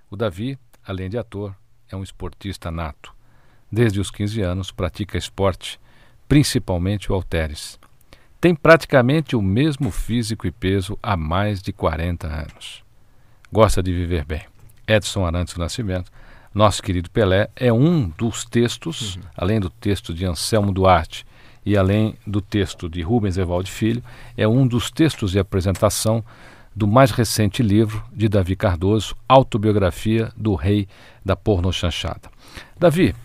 [0.09, 1.55] O Davi, além de ator,
[1.87, 3.15] é um esportista nato.
[3.71, 5.79] Desde os 15 anos pratica esporte,
[6.27, 7.79] principalmente o halteres
[8.43, 12.83] tem praticamente o mesmo físico e peso há mais de 40 anos.
[13.49, 14.41] Gosta de viver bem.
[14.85, 16.11] Edson Arantes do Nascimento,
[16.53, 19.21] nosso querido Pelé, é um dos textos, uhum.
[19.37, 21.25] além do texto de Anselmo Duarte
[21.65, 24.03] e além do texto de Rubens Evaldo Filho,
[24.35, 26.21] é um dos textos de apresentação
[26.75, 30.85] do mais recente livro de Davi Cardoso, Autobiografia do Rei
[31.23, 32.29] da Pornochanchada.
[32.77, 33.15] Davi,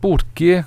[0.00, 0.64] por que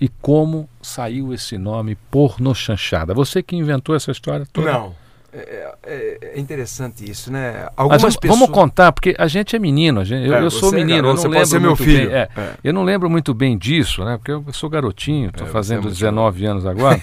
[0.00, 3.14] e como saiu esse nome Pornochanchada?
[3.14, 4.72] Você que inventou essa história toda?
[4.72, 5.06] Não.
[5.32, 7.68] É, é, é, interessante isso, né?
[7.76, 8.40] Algumas Mas pessoas...
[8.40, 11.20] vamos contar, porque a gente é menino, gente, eu, É, eu sou é menino, garoto,
[11.20, 12.08] eu não lembro ser meu muito filho.
[12.08, 12.16] bem.
[12.16, 12.28] é.
[12.64, 14.16] Eu não lembro muito bem disso, né?
[14.16, 16.98] Porque eu sou garotinho, estou fazendo muito 19 anos agora.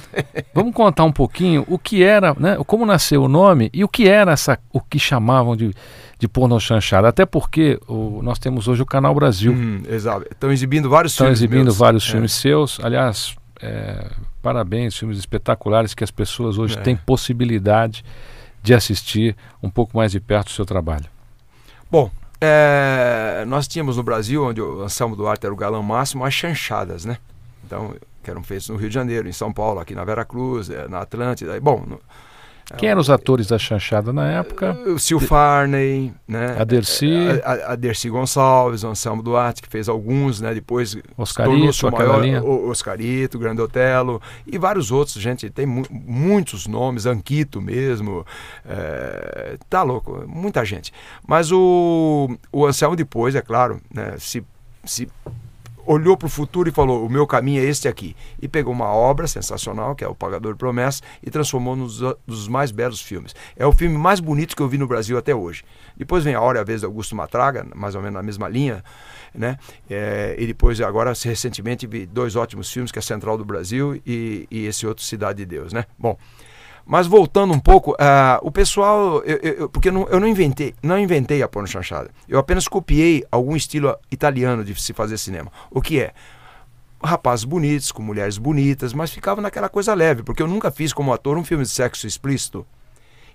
[0.54, 2.56] vamos contar um pouquinho o que era, né?
[2.66, 5.74] Como nasceu o nome e o que era essa, o que chamavam de,
[6.24, 7.08] de porno chanchada.
[7.08, 9.52] Até porque o, nós temos hoje o Canal Brasil.
[9.52, 10.26] Hum, exato.
[10.30, 11.76] Estão exibindo vários Estão filmes exibindo meus.
[11.76, 12.12] vários É.
[12.12, 12.80] filmes seus.
[12.82, 14.10] Aliás, é,
[14.40, 16.80] parabéns, filmes espetaculares que as pessoas hoje É.
[16.80, 18.02] têm possibilidade
[18.62, 21.04] de assistir um pouco mais de perto o seu trabalho.
[21.90, 22.10] Bom,
[22.40, 27.04] é, nós tínhamos no Brasil, onde o Anselmo Duarte era o galã máximo, as chanchadas,
[27.04, 27.18] né?
[27.66, 30.70] Então, que eram feitos no Rio de Janeiro, em São Paulo, aqui na Vera Cruz,
[30.70, 31.60] eh, na Atlântida.
[31.60, 32.00] Bom, no,
[32.78, 34.72] Quem eram os atores da chanchada na época?
[34.86, 36.56] o Sil Farney, né?
[36.58, 37.12] A Dercy.
[37.44, 40.54] A, a, a Dercy Gonçalves, o Anselmo Duarte, que fez alguns, né?
[40.54, 42.42] Depois Oscarito, tornou-se o maior, linha.
[42.42, 48.24] Oscarito, o Grande Otelo e vários outros, gente, tem mu muitos nomes, Anquito mesmo,
[48.64, 50.92] é, tá louco, muita gente.
[51.26, 54.44] Mas o, o Anselmo depois, é claro, né, se,
[54.84, 55.08] se
[55.86, 58.16] olhou para o futuro e falou: o meu caminho é este aqui.
[58.40, 62.48] E pegou uma obra sensacional, que é O Pagador de Promessas, e transformou nos dos
[62.48, 63.34] mais belos filmes.
[63.56, 65.64] É o filme mais bonito que eu vi no Brasil até hoje.
[65.96, 68.48] Depois vem A Hora e a Vez de Augusto Matraga, mais ou menos na mesma
[68.48, 68.84] linha.
[69.34, 69.58] Né?
[69.90, 74.46] É, e depois, agora, recentemente, vi dois ótimos filmes, que é Central do Brasil e,
[74.50, 75.72] e esse outro Cidade de Deus.
[75.72, 75.84] Né?
[75.98, 76.16] Bom.
[76.86, 80.74] Mas voltando um pouco, ah, o pessoal, eu, eu- porque eu não, eu não inventei,
[80.82, 82.10] não inventei a porno chanchada.
[82.28, 85.50] Eu apenas copiei algum estilo italiano de se fazer cinema.
[85.70, 86.12] O que é?
[87.02, 91.12] Rapazes bonitos, com mulheres bonitas, mas ficava naquela coisa leve, porque eu nunca fiz como
[91.12, 92.66] ator um filme de sexo explícito.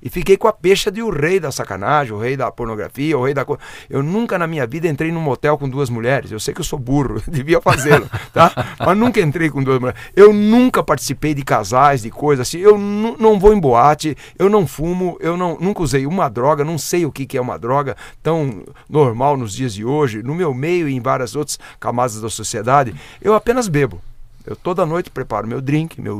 [0.01, 3.23] E fiquei com a pecha de o rei da sacanagem, o rei da pornografia, o
[3.23, 3.62] rei da coisa.
[3.89, 6.31] Eu nunca na minha vida entrei num motel com duas mulheres.
[6.31, 8.51] Eu sei que eu sou burro, devia fazê-lo, tá?
[8.79, 9.99] Mas nunca entrei com duas mulheres.
[10.15, 12.59] Eu nunca participei de casais, de coisas assim.
[12.59, 16.77] Eu não vou em boate, eu não fumo, eu não, nunca usei uma droga, não
[16.77, 20.53] sei o que, que é uma droga tão normal nos dias de hoje, no meu
[20.53, 22.95] meio e em várias outras camadas da sociedade.
[23.21, 24.01] Eu apenas bebo.
[24.45, 26.19] Eu toda noite preparo meu drink, meu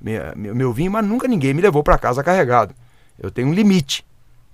[0.00, 2.74] minha- meu, meu vinho, mas nunca ninguém me levou para casa carregado.
[3.18, 4.04] Eu tenho um limite,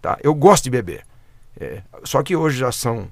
[0.01, 0.19] tá?
[0.23, 1.05] Eu gosto de beber.
[1.59, 3.09] É, só que hoje já são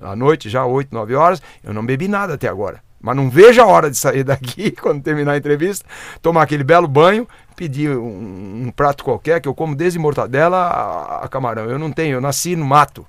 [0.00, 2.82] à noite, já 8, 9 horas, eu não bebi nada até agora.
[3.00, 5.86] Mas não vejo a hora de sair daqui, quando terminar a entrevista,
[6.20, 11.24] tomar aquele belo banho, pedir um, um prato qualquer, que eu como desde mortadela a,
[11.24, 11.64] a camarão.
[11.64, 13.06] Eu não tenho, eu nasci no mato.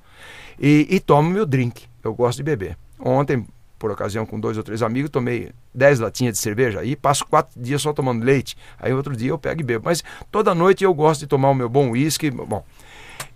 [0.59, 1.85] E, e tomo meu drink.
[2.03, 2.77] Eu gosto de beber.
[2.99, 3.45] Ontem,
[3.79, 6.81] por ocasião, com dois ou três amigos, tomei 10 latinhas de cerveja.
[6.81, 8.57] Aí passo quatro dias só tomando leite.
[8.77, 9.85] Aí outro dia eu pego e bebo.
[9.85, 12.29] Mas toda noite eu gosto de tomar o meu bom uísque.
[12.29, 12.63] Bom.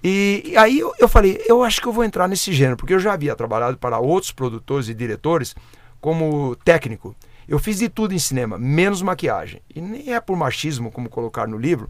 [0.04, 2.94] E, e aí eu, eu falei, eu acho que eu vou entrar nesse gênero, porque
[2.94, 5.56] eu já havia trabalhado para outros produtores e diretores
[6.02, 7.16] como técnico.
[7.48, 9.62] Eu fiz de tudo em cinema, menos maquiagem.
[9.74, 11.90] E nem é por machismo, como colocar no livro,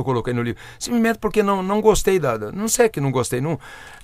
[0.00, 0.60] eu coloquei no livro.
[0.78, 2.38] Simplesmente porque não, não gostei da.
[2.52, 3.58] Não sei que não gostei, não,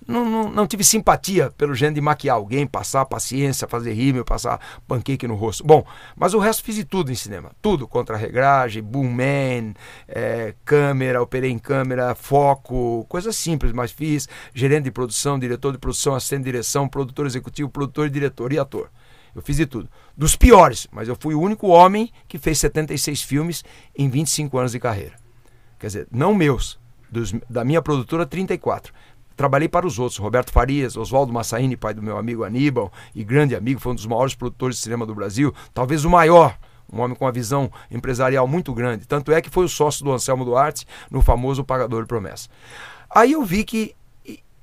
[0.07, 4.61] não, não, não tive simpatia pelo gênero de maquiar alguém, passar paciência, fazer rímel, passar
[4.87, 5.65] pancake no rosto.
[5.65, 7.51] Bom, mas o resto fiz de tudo em cinema.
[7.61, 9.75] Tudo, contra-regragem, boom man,
[10.09, 14.29] eh, câmera, operei em câmera, foco, coisas simples, mas fiz.
[14.55, 18.91] Gerente de produção, diretor de produção, assistente de direção, produtor executivo, produtor, diretor e ator.
[19.37, 19.89] Eu fiz de tudo.
[20.17, 23.63] Dos piores, mas eu fui o único homem que fez 76 filmes
[23.95, 25.26] em 25 anos de carreira.
[25.79, 26.79] Quer dizer, não meus,
[27.11, 28.93] dos- da minha produtora, 34.
[29.37, 33.55] Trabalhei para os outros, Roberto Farias, Oswaldo Massaini, pai do meu amigo Aníbal, e grande
[33.55, 36.57] amigo, foi um dos maiores produtores de cinema do Brasil, talvez o maior,
[36.91, 39.07] um homem com uma visão empresarial muito grande.
[39.07, 42.49] Tanto é que foi o sócio do Anselmo Duarte no famoso Pagador de Promessa.
[43.11, 43.95] Aí eu vi que,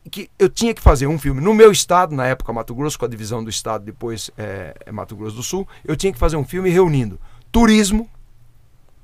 [0.09, 3.05] que eu tinha que fazer um filme no meu estado, na época Mato Grosso, com
[3.05, 6.43] a divisão do estado, depois é Mato Grosso do Sul, eu tinha que fazer um
[6.43, 7.19] filme reunindo
[7.51, 8.09] turismo,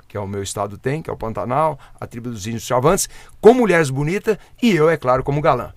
[0.10, 3.08] que é o meu estado tem, que é o Pantanal, a tribo dos índios chavantes,
[3.39, 5.72] com mulheres bonitas e eu, é claro, como galã.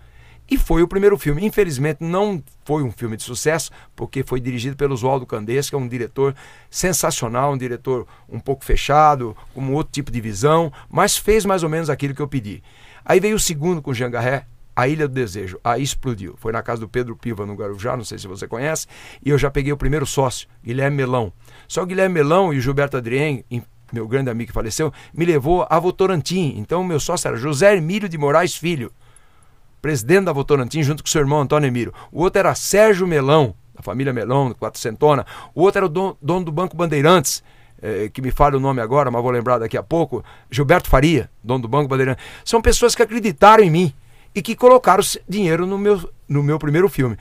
[0.50, 1.44] E foi o primeiro filme.
[1.46, 5.78] Infelizmente não foi um filme de sucesso, porque foi dirigido pelo Oswaldo Candês, que é
[5.78, 6.34] um diretor
[6.68, 11.62] sensacional, um diretor um pouco fechado, com um outro tipo de visão, mas fez mais
[11.62, 12.62] ou menos aquilo que eu pedi.
[13.04, 14.44] Aí veio o segundo com Jean Garret,
[14.76, 15.58] A Ilha do Desejo.
[15.64, 16.34] Aí explodiu.
[16.36, 18.86] Foi na casa do Pedro Piva, no Guarujá, não sei se você conhece,
[19.24, 21.32] e eu já peguei o primeiro sócio, Guilherme Melão.
[21.66, 23.42] Só o Guilherme Melão e o Gilberto Adrien,
[23.92, 26.54] meu grande amigo que faleceu, me levou a Votorantim.
[26.56, 28.90] Então, meu sócio era José Emílio de Moraes Filho,
[29.80, 31.92] presidente da Votorantim, junto com seu irmão Antônio Emílio.
[32.10, 35.26] O outro era Sérgio Melão, da família Melão, quatrocentona.
[35.54, 37.42] O outro era o dono, dono do Banco Bandeirantes,
[37.82, 41.28] eh, que me fala o nome agora, mas vou lembrar daqui a pouco, Gilberto Faria,
[41.42, 43.94] dono do Banco Bandeirante, são pessoas que acreditaram em mim
[44.34, 47.16] e que colocaram dinheiro no meu, no meu primeiro filme.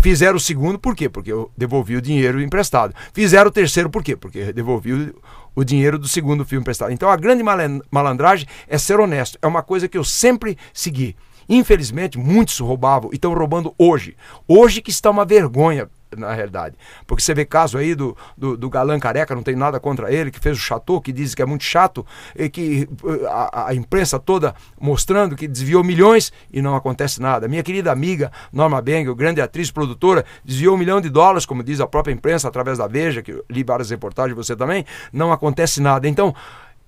[0.00, 1.08] Fizeram o segundo, por quê?
[1.08, 2.94] Porque eu devolvi o dinheiro emprestado.
[3.12, 4.16] Fizeram o terceiro, por quê?
[4.16, 5.14] Porque devolvi o,
[5.54, 6.92] o dinheiro do segundo filme emprestado.
[6.92, 7.42] Então a grande
[7.90, 9.38] malandragem é ser honesto.
[9.40, 11.16] É uma coisa que eu sempre segui.
[11.48, 14.16] Infelizmente, muitos roubavam e estão roubando hoje.
[14.48, 16.76] Hoje que está uma vergonha na realidade.
[17.06, 20.30] Porque você vê caso aí do, do, do, galã careca, não tem nada contra ele,
[20.30, 23.74] que fez o Chateau, que diz que é muito chato, e que uh, a, a,
[23.74, 27.48] imprensa toda mostrando que desviou milhões e não acontece nada.
[27.48, 31.80] Minha querida amiga Norma Bengel, grande atriz, produtora, desviou um milhão de dólares, como diz
[31.80, 36.08] a própria imprensa, através da Veja, que li várias reportagens, você também, não acontece nada.
[36.08, 36.34] Então,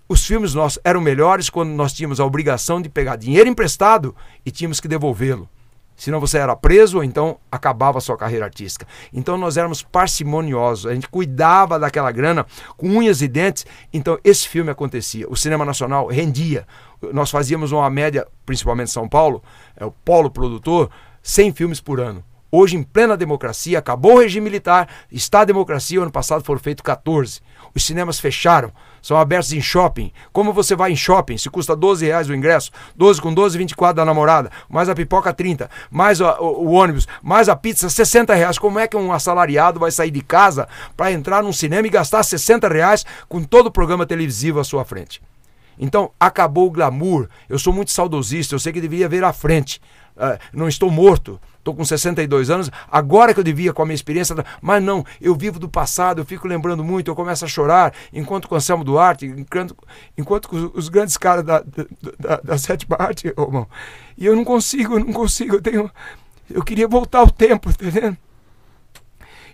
[0.08, 4.50] os filmes nossos eram melhores quando nós tínhamos a obrigação de pegar dinheiro emprestado e
[4.50, 5.48] tínhamos que devolvê-lo.
[5.96, 8.86] Senão você era preso ou então acabava a sua carreira artística.
[9.12, 13.64] Então nós éramos parcimoniosos, a gente cuidava daquela grana com unhas e dentes.
[13.92, 15.26] Então esse filme acontecia.
[15.28, 16.66] O cinema nacional rendia.
[17.12, 19.42] Nós fazíamos uma média, principalmente em São Paulo,
[19.76, 20.90] é o polo produtor,
[21.22, 22.22] 100 filmes por ano.
[22.58, 26.00] Hoje, em plena democracia, acabou o regime militar, está a democracia.
[26.00, 27.42] O ano passado foram feitos 14.
[27.74, 30.10] Os cinemas fecharam, são abertos em shopping.
[30.32, 31.36] Como você vai em shopping?
[31.36, 35.34] Se custa 12 reais o ingresso, 12 com 12, 24 da namorada, mais a pipoca
[35.34, 38.58] 30, mais o, o, o ônibus, mais a pizza 60 reais.
[38.58, 40.66] Como é que um assalariado vai sair de casa
[40.96, 44.82] para entrar num cinema e gastar 60 reais com todo o programa televisivo à sua
[44.82, 45.20] frente?
[45.78, 47.28] Então, acabou o glamour.
[47.50, 49.78] Eu sou muito saudosista, eu sei que deveria ver à frente.
[50.16, 53.94] Uh, não estou morto, estou com 62 anos, agora que eu devia com a minha
[53.94, 57.92] experiência, mas não, eu vivo do passado, eu fico lembrando muito, eu começo a chorar,
[58.12, 59.76] enquanto com Anselmo Duarte, enquanto,
[60.16, 61.64] enquanto com os grandes caras da,
[62.18, 63.66] da, da, sétima arte, irmão.
[64.16, 65.90] E eu não consigo, eu não consigo, eu tenho.
[66.48, 68.16] Eu queria voltar ao tempo, tá entendendo?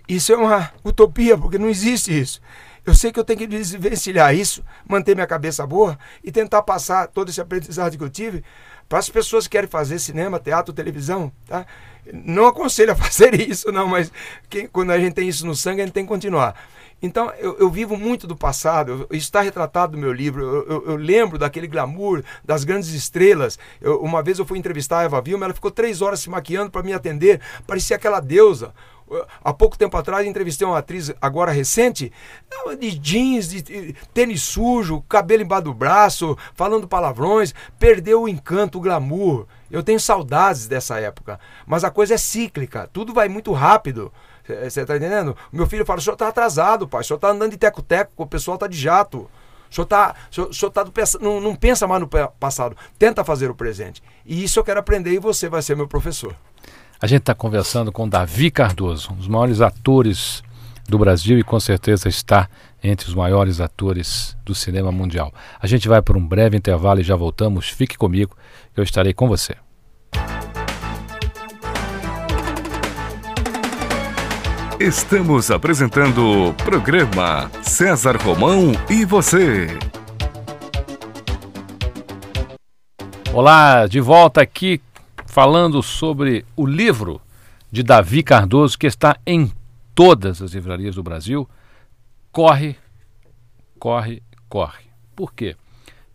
[0.07, 2.39] Isso é uma utopia, porque não existe isso.
[2.85, 7.07] Eu sei que eu tenho que desvencilhar isso, manter minha cabeça boa e tentar passar
[7.07, 8.43] todo esse aprendizado que eu tive
[8.87, 11.65] para as pessoas que querem fazer cinema, teatro, televisão, tá?
[12.11, 14.11] Não aconselho a fazer isso, não, mas
[14.49, 16.55] quem, quando a gente tem isso no sangue, a gente tem que continuar.
[17.03, 20.41] Então, eu, eu vivo muito do passado, isso está retratado no meu livro.
[20.41, 23.59] Eu, eu, eu lembro daquele glamour, das grandes estrelas.
[23.99, 26.81] uma veva eu fui entrevistar a Eva Vilma, ela ficou três horas se maquiando para
[26.81, 28.73] me atender, parecia aquela deusa.
[29.43, 32.11] Há pouco tempo atrás entrevistei uma atriz agora recente,
[32.79, 38.81] de jeans, de tênis sujo, cabelo embaixo do braço, falando palavrões, perdeu o encanto, o
[38.81, 39.45] glamour.
[39.69, 44.11] Eu tenho saudades dessa época, mas a coisa é cíclica, tudo vai muito rápido.
[44.45, 45.35] Você está entendendo?
[45.51, 48.27] Meu filho fala: o senhor está atrasado, pai, o senhor está andando de teco-teco, o
[48.27, 49.29] pessoal está de jato.
[49.71, 53.49] O senhor, tá, o senhor tá do, não, não pensa mais no passado, tenta fazer
[53.49, 54.03] o presente.
[54.23, 56.35] E isso eu quero aprender e você vai ser meu professor.
[57.03, 60.41] A gente está conversando com Davi Cardoso, um dos maiores atores
[60.87, 62.47] do Brasil e com certeza está
[62.81, 65.33] entre os maiores atores do cinema mundial.
[65.59, 67.67] A gente vai por um breve intervalo e já voltamos.
[67.67, 68.37] Fique comigo,
[68.73, 69.53] eu estarei com você.
[74.79, 79.67] Estamos apresentando o programa César Romão e você.
[83.33, 84.79] Olá, de volta aqui
[85.33, 87.19] falando sobre o livro
[87.71, 89.51] de Davi Cardoso, que está em
[89.95, 91.49] todas as livrarias do Brasil.
[92.31, 92.77] Corre,
[93.79, 94.83] corre, corre.
[95.15, 95.55] Por quê?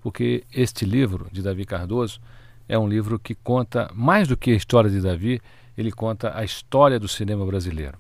[0.01, 2.21] Porque este livro de Davi Cardoso
[2.69, 5.43] é um livro que conta, mais do que a história de Davi,
[5.77, 7.99] ele conta a história do cinema brasileiro.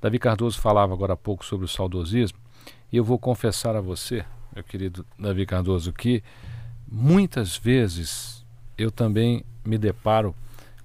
[0.00, 2.38] Davi Cardoso falava agora há pouco sobre o saudosismo,
[2.90, 6.22] e eu vou confessar a você, meu querido Davi Cardoso, que
[6.90, 8.42] muitas vezes
[8.78, 10.34] eu também me deparo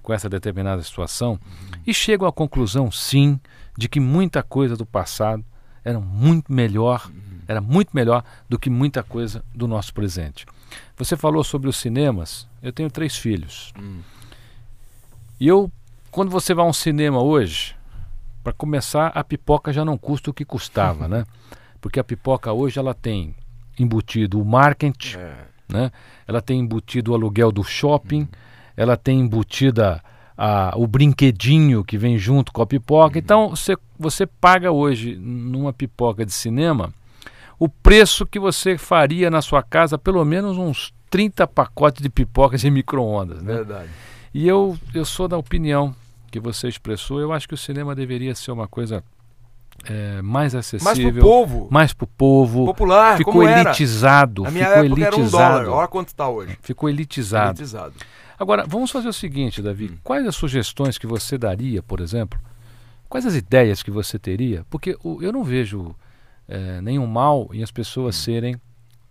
[0.02, 1.38] com essa determinada situação
[1.86, 3.40] e chegam à conclusão, sim,
[3.76, 5.44] de que muita coisa do passado
[5.84, 7.10] era muito melhor,
[7.48, 10.46] era muito melhor do que muita coisa do nosso presente.
[10.96, 12.48] Você falou sobre os cinemas.
[12.62, 13.72] Eu tenho três filhos.
[15.40, 15.70] E eu,
[16.10, 17.74] quando você vai a um cinema hoje,
[18.42, 21.24] para começar, a pipoca já não custa o que custava, né?
[21.80, 23.34] Porque a pipoca hoje ela tem
[23.78, 25.36] embutido o marketing, é.
[25.68, 25.92] né?
[26.28, 28.20] Ela tem embutido o aluguel do shopping.
[28.20, 28.51] Uhum
[28.82, 30.02] ela tem embutida
[30.36, 33.14] a, o brinquedinho que vem junto com a pipoca.
[33.14, 33.22] Uhum.
[33.22, 36.92] Então você, você paga hoje numa pipoca de cinema
[37.58, 42.64] o preço que você faria na sua casa, pelo menos uns 30 pacotes de pipocas
[42.64, 43.40] em micro-ondas.
[43.40, 43.54] Né?
[43.54, 43.88] Verdade.
[44.34, 45.94] E eu, eu sou da opinião
[46.30, 49.04] que você expressou, eu acho que o cinema deveria ser uma coisa
[49.84, 51.04] é, mais acessível.
[51.04, 51.68] Mais pro povo.
[51.70, 52.64] Mais pro povo.
[52.64, 54.42] Popular, Ficou elitizado.
[54.42, 55.36] Na minha ficou época elitizado.
[55.36, 55.78] era um dólar.
[55.78, 56.58] Olha quanto está hoje.
[56.62, 57.50] Ficou elitizado.
[57.50, 57.94] elitizado.
[58.42, 59.90] Agora, vamos fazer o seguinte, Davi.
[59.92, 59.98] Hum.
[60.02, 62.40] Quais as sugestões que você daria, por exemplo?
[63.08, 64.66] Quais as ideias que você teria?
[64.68, 65.94] Porque o, eu não vejo
[66.48, 68.60] eh, nenhum mal em as pessoas serem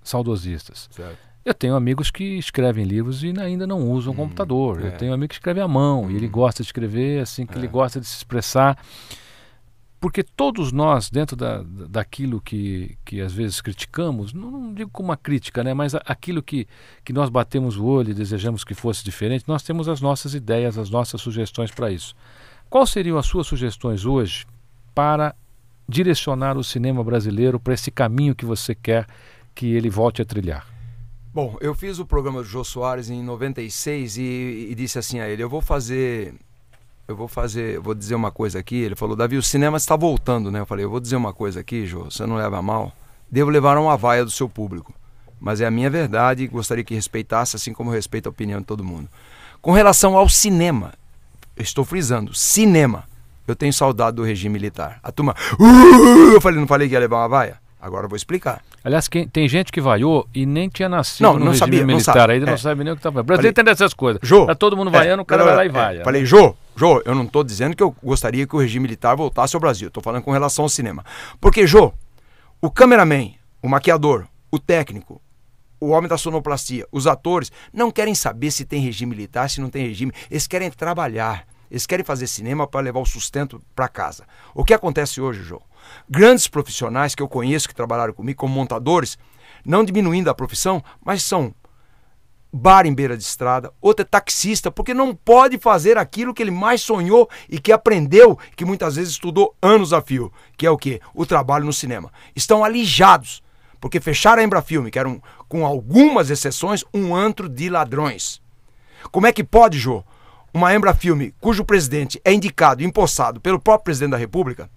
[0.03, 0.89] saudosistas.
[0.91, 1.17] Certo.
[1.45, 4.81] Eu tenho amigos que escrevem livros e ainda não usam computador.
[4.81, 4.91] Eu é.
[4.91, 8.01] tenho amigo que escreve à mão e ele gosta de escrever assim que ele gosta
[8.01, 8.77] de se expressar.
[10.01, 14.89] Porque todos nós, dentro da, da- daquilo que, que às vezes criticamos, não, não digo
[14.91, 16.67] como uma crítica, né, mas aquilo que,
[17.05, 20.75] que nós batemos o olho e desejamos que fosse diferente, nós temos as nossas ideias,
[20.77, 22.15] as nossas sugestões para isso.
[22.67, 24.45] Quais seriam as suas sugestões hoje
[24.95, 25.35] para
[25.87, 29.05] direcionar o cinema brasileiro para esse caminho que você quer
[29.53, 30.65] que ele volte a trilhar?
[31.33, 35.29] Bom, eu fiz o programa do Jô Soares em 96 e, e disse assim a
[35.29, 36.33] ele: eu vou fazer.
[37.11, 38.77] Eu vou fazer, vou dizer uma coisa aqui.
[38.77, 40.61] Ele falou: Davi, o cinema está voltando, né?
[40.61, 42.93] Eu falei: eu vou dizer uma coisa aqui, Jô, você não leva mal.
[43.29, 44.93] Devo levar uma vaia do seu público.
[45.37, 48.65] Mas é a minha verdade e gostaria que respeitasse, assim como respeito a opinião de
[48.65, 49.09] todo mundo.
[49.61, 50.93] Com relação ao cinema,
[51.57, 53.03] estou frisando: cinema.
[53.45, 54.97] Eu tenho saudade do regime militar.
[55.03, 55.35] A turma.
[55.59, 57.59] "Uh!" eu falei: não falei que ia levar uma vaia?
[57.81, 58.61] Agora eu vou explicar.
[58.83, 61.79] Aliás, quem- tem gente que vaiou e nem tinha nascido Não, no não regime sabia,
[61.79, 62.33] não militar, sabe.
[62.33, 62.57] ainda não É.
[62.57, 63.31] sabe nem o que está fazendo.
[63.31, 64.19] O Falei, tem dessas coisas.
[64.23, 66.03] Jô, Tá todo mundo é, vaiando, o cara não, vai lá e é, vaia.
[66.03, 69.55] Falei, Jô, Jô, eu não estou dizendo que eu gostaria que o regime militar voltasse
[69.55, 69.87] ao Brasil.
[69.87, 71.03] Estou falando com relação ao cinema.
[71.39, 71.91] Porque, Jô,
[72.61, 73.31] o cameraman,
[73.63, 75.19] o maquiador, o técnico,
[75.79, 79.69] o homem da sonoplastia, os atores, não querem saber se tem regime militar, se não
[79.71, 80.11] tem regime.
[80.29, 81.45] Eles querem trabalhar.
[81.71, 84.25] Eles querem fazer cinema para levar o sustento para casa.
[84.53, 85.59] O que acontece hoje, Jô?
[86.09, 89.17] Grandes profissionais que eu conheço que trabalharam comigo como montadores,
[89.65, 91.53] não diminuindo a profissão, mas são
[92.53, 96.51] bar em beira de estrada, outro é taxista, porque não pode fazer aquilo que ele
[96.51, 100.77] mais sonhou e que aprendeu, que muitas vezes estudou anos a fio, que é o
[100.77, 100.99] quê?
[101.13, 102.11] O trabalho no cinema.
[102.35, 103.41] Estão alijados,
[103.79, 108.41] porque fecharam a Embrafilme, que era, um, com algumas exceções, um antro de ladrões.
[109.11, 110.03] Como é que pode, Jô,
[110.53, 114.69] uma Embrafilme cujo presidente é indicado e empossado pelo próprio presidente da República,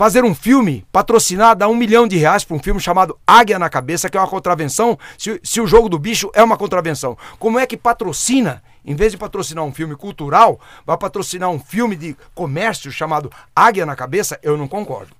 [0.00, 3.68] fazer um filme patrocinado a um milhão de reais para um filme chamado Águia na
[3.68, 7.18] Cabeça, que é uma contravenção, se, se o jogo do bicho é uma contravenção.
[7.38, 11.96] Como é que patrocina, em vez de patrocinar um filme cultural, vai patrocinar um filme
[11.96, 14.40] de comércio chamado Águia na Cabeça?
[14.42, 15.19] Eu não concordo.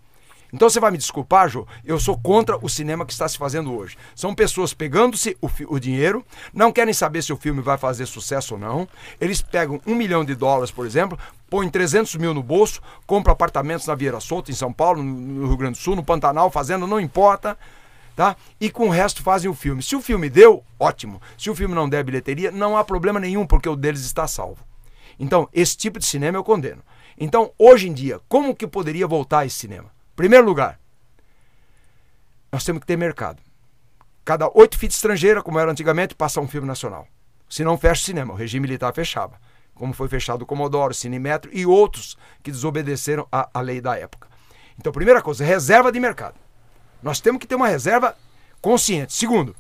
[0.53, 3.75] Então você vai me desculpar, Jô, eu sou contra o cinema que está se fazendo
[3.75, 3.97] hoje.
[4.15, 8.55] São pessoas pegando-se o, o dinheiro, não querem saber se o filme vai fazer sucesso
[8.55, 8.89] ou não.
[9.21, 13.87] Eles pegam um milhão de dólares, por exemplo, põem 300 mil no bolso, compram apartamentos
[13.87, 16.87] na Vieira Solta, em São Paulo, no no Rio Grande do Sul, no Pantanal, fazendo,
[16.87, 17.57] não importa.
[18.15, 18.37] Tá?
[18.61, 19.83] E com o resto fazem o filme.
[19.83, 21.23] Se o filme deu, ótimo.
[21.39, 24.63] Se o filme não der bilheteria, não há problema nenhum, porque o deles está salvo.
[25.19, 26.83] Então, esse tipo de cinema eu condeno.
[27.19, 29.91] Então, hoje em dia, como que poderia voltar esse cinema?
[30.21, 30.79] Primeiro lugar,
[32.53, 33.43] nós temos que ter mercado.
[34.23, 37.09] Cada oito fitas estrangeiras, como era antigamente, passa um filme nacional.
[37.49, 39.41] Se não fecha o cinema, o regime militar fechava.
[39.75, 44.29] Como foi fechado o Comodoro, Cinemetro e outros que desobedeceram à lei da época.
[44.79, 46.39] Então, primeira coisa, reserva de mercado.
[47.03, 48.15] Nós temos que ter uma reserva
[48.61, 49.15] consciente.
[49.15, 49.57] Segundo,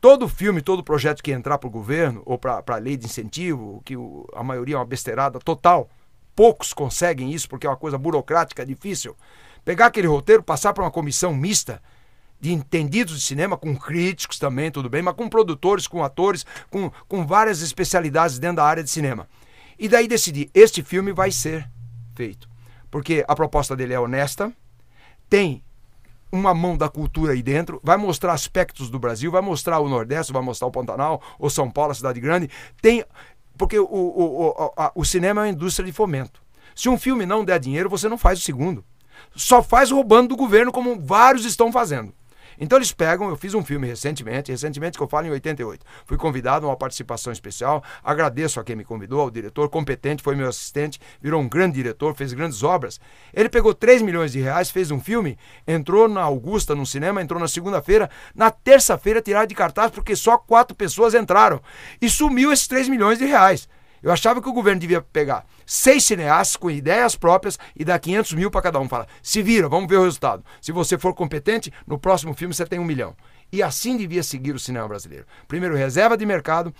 [0.00, 3.82] todo filme, todo projeto que entrar para o governo ou para a lei de incentivo,
[3.84, 5.90] que o- a maioria é uma besteirada total,
[6.36, 9.16] poucos conseguem isso porque é uma coisa burocrática, difícil.
[9.68, 11.82] Pegar aquele roteiro, passar para uma comissão mista
[12.40, 16.90] de entendidos de cinema, com críticos também, tudo bem, mas com produtores, com atores, com,
[17.06, 19.28] com várias especialidades dentro da área de cinema.
[19.78, 21.68] E daí decidir, este filme vai ser
[22.14, 22.48] feito.
[22.90, 24.50] Porque a proposta dele é honesta,
[25.28, 25.62] tem
[26.32, 30.32] uma mão da cultura aí dentro, vai mostrar aspectos do Brasil, vai mostrar o Nordeste,
[30.32, 32.48] vai mostrar o Pantanal, ou São Paulo, a cidade grande.
[32.80, 33.04] Tem.
[33.58, 36.40] Porque o, o, o, a- o cinema é uma indústria de fomento.
[36.74, 38.82] Se um filme não der dinheiro, você não faz o segundo.
[39.34, 42.12] Só faz roubando do governo, como vários estão fazendo.
[42.60, 45.84] Então eles pegam, eu fiz um filme recentemente, recentemente que eu falo em 88.
[46.04, 47.84] Fui convidado a uma participação especial.
[48.02, 52.14] Agradeço a quem me convidou, ao diretor competente, foi meu assistente, virou um grande diretor,
[52.14, 53.00] fez grandes obras.
[53.32, 57.40] Ele pegou 3 milhões de reais, fez um filme, entrou na Augusta, no cinema, entrou
[57.40, 58.10] na segunda-feira.
[58.34, 61.60] Na terça-feira tiraram de cartaz porque só quatro pessoas entraram.
[62.02, 63.68] E sumiu esses 3 milhões de reais.
[64.02, 68.32] Eu achava que o governo devia pegar seis cineastas com ideias próprias e dar 500
[68.32, 68.88] mil para cada um.
[68.88, 70.44] Fala, se vira, vamos ver o resultado.
[70.60, 73.14] Se você for competente, no próximo filme você tem um milhão.
[73.50, 75.26] E assim devia seguir o cinema brasileiro.
[75.46, 76.72] Primeiro, reserva de mercado.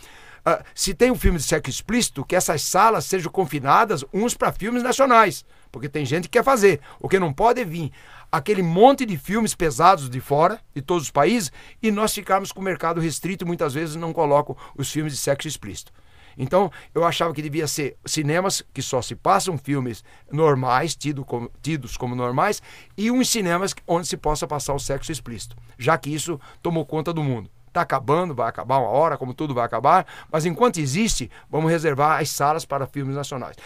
[0.45, 4.53] Ah, se tem um filme de sexo explícito, que essas salas sejam confinadas uns para
[4.53, 5.45] filmes nacionais.
[5.73, 6.81] Porque tem gente que quer fazer.
[7.01, 7.91] O que não pode é vir
[8.31, 11.51] aquele monte de filmes pesados de fora, de todos os países,
[11.83, 15.49] e nós ficarmos com o mercado restrito muitas vezes não colocam os filmes de sexo
[15.49, 15.93] explícito.
[16.39, 21.51] Então, eu achava que devia ser cinemas que só se passam filmes normais, tido como-
[21.61, 22.63] tidos como normais,
[22.97, 27.13] e uns cinemas onde se possa passar o sexo explícito, já que isso tomou conta
[27.13, 27.51] do mundo.
[27.67, 32.21] Está acabando, vai acabar uma hora, como tudo vai acabar, mas enquanto existe, vamos reservar
[32.21, 33.57] as salas para filmes nacionais.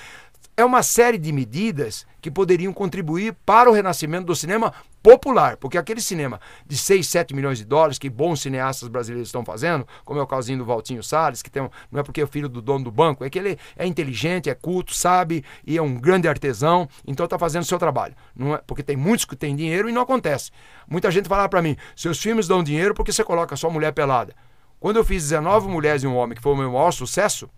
[0.56, 4.72] É uma série de medidas que poderiam contribuir para o renascimento do cinema
[5.02, 9.44] popular, porque aquele cinema de 6, 7 milhões de dólares que bons cineastas brasileiros estão
[9.44, 12.26] fazendo, como é o casinho do Valtinho Salles, que tem um, não é porque é
[12.26, 15.82] filho do dono do banco, é que ele é inteligente, é culto, sabe e é
[15.82, 18.14] um grande artesão, então está fazendo o seu trabalho.
[18.36, 20.52] Não é, porque tem muitos que têm dinheiro e não acontece.
[20.88, 24.34] Muita gente fala para mim, seus filmes dão dinheiro porque você coloca só mulher pelada.
[24.78, 27.48] Quando eu fiz 19 mulheres e um homem, que foi o meu maior sucesso,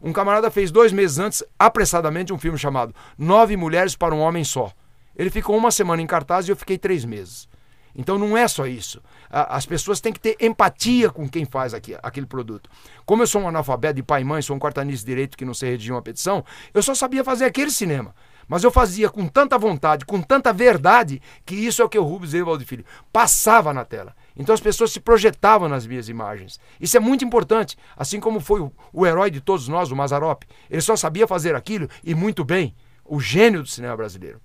[0.00, 4.44] um camarada fez dois meses antes, apressadamente, um filme chamado Nove Mulheres para um Homem
[4.44, 4.72] Só.
[5.16, 7.48] Ele ficou uma semana em cartaz e eu fiquei três meses.
[7.94, 9.02] Então não é só isso.
[9.28, 12.70] As pessoas têm que ter empatia com quem faz aqui, aquele produto.
[13.04, 15.44] Como eu sou um analfabeto de pai e mãe, sou um quartanista de direito que
[15.44, 18.14] não sei redigir uma petição, eu só sabia fazer aquele cinema.
[18.46, 22.04] Mas eu fazia com tanta vontade, com tanta verdade, que isso é o que o
[22.04, 24.14] Rubens Evaldo Filho passava na tela.
[24.38, 26.60] Então as pessoas se projetavam nas minhas imagens.
[26.80, 27.76] Isso é muito importante.
[27.96, 30.44] Assim como foi o, o herói de todos nós, o Mazarop.
[30.70, 32.74] Ele só sabia fazer aquilo e muito bem.
[33.04, 34.40] O gênio do cinema brasileiro.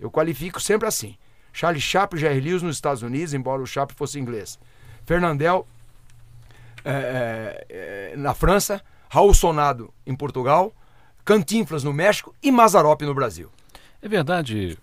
[0.00, 1.16] Eu qualifico sempre assim.
[1.52, 4.58] Charlie Chaplin, Jerry Lewis nos Estados Unidos, embora o Chaplin fosse inglês.
[5.04, 5.66] Fernandel
[6.84, 10.74] é, é, na França, Raul Sonado em Portugal,
[11.24, 13.50] Cantinflas no México e Mazarop no Brasil.
[14.02, 14.78] É verdade,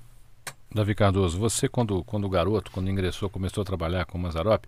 [0.74, 4.66] Davi Cardoso, você quando, quando garoto, quando ingressou, começou a trabalhar com o Mazarop,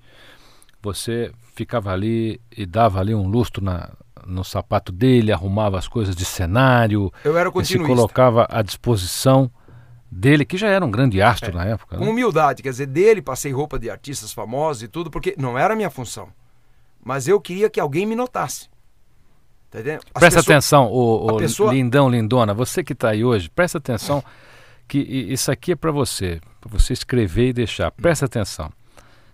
[0.82, 3.90] você ficava ali e dava ali um lustro na,
[4.28, 9.50] no sapato dele, arrumava as coisas de cenário, Eu era se colocava à disposição
[10.12, 11.98] dele, que já era um grande astro é, na época.
[11.98, 12.12] Com né?
[12.12, 15.78] humildade, quer dizer, dele passei roupa de artistas famosos e tudo, porque não era a
[15.78, 16.28] minha função.
[17.04, 18.70] Mas eu queria que alguém me notasse.
[19.72, 21.74] Tá Presta pessoas, atenção, o, o pessoa...
[21.74, 24.24] lindão, lindona, você que está aí hoje, presta atenção
[24.88, 27.92] que isso aqui é para você, para você escrever e deixar.
[27.92, 28.72] Presta atenção.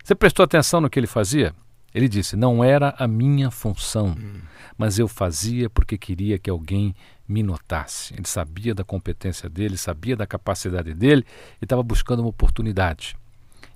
[0.04, 1.54] Você prestou atenção no que ele fazia?
[1.94, 4.16] Ele disse: Não era a minha função,
[4.78, 6.96] mas eu fazia porque queria que alguém
[7.28, 8.14] me notasse.
[8.14, 11.26] Ele sabia da competência dele, sabia da capacidade dele
[11.62, 13.16] e estava buscando uma oportunidade.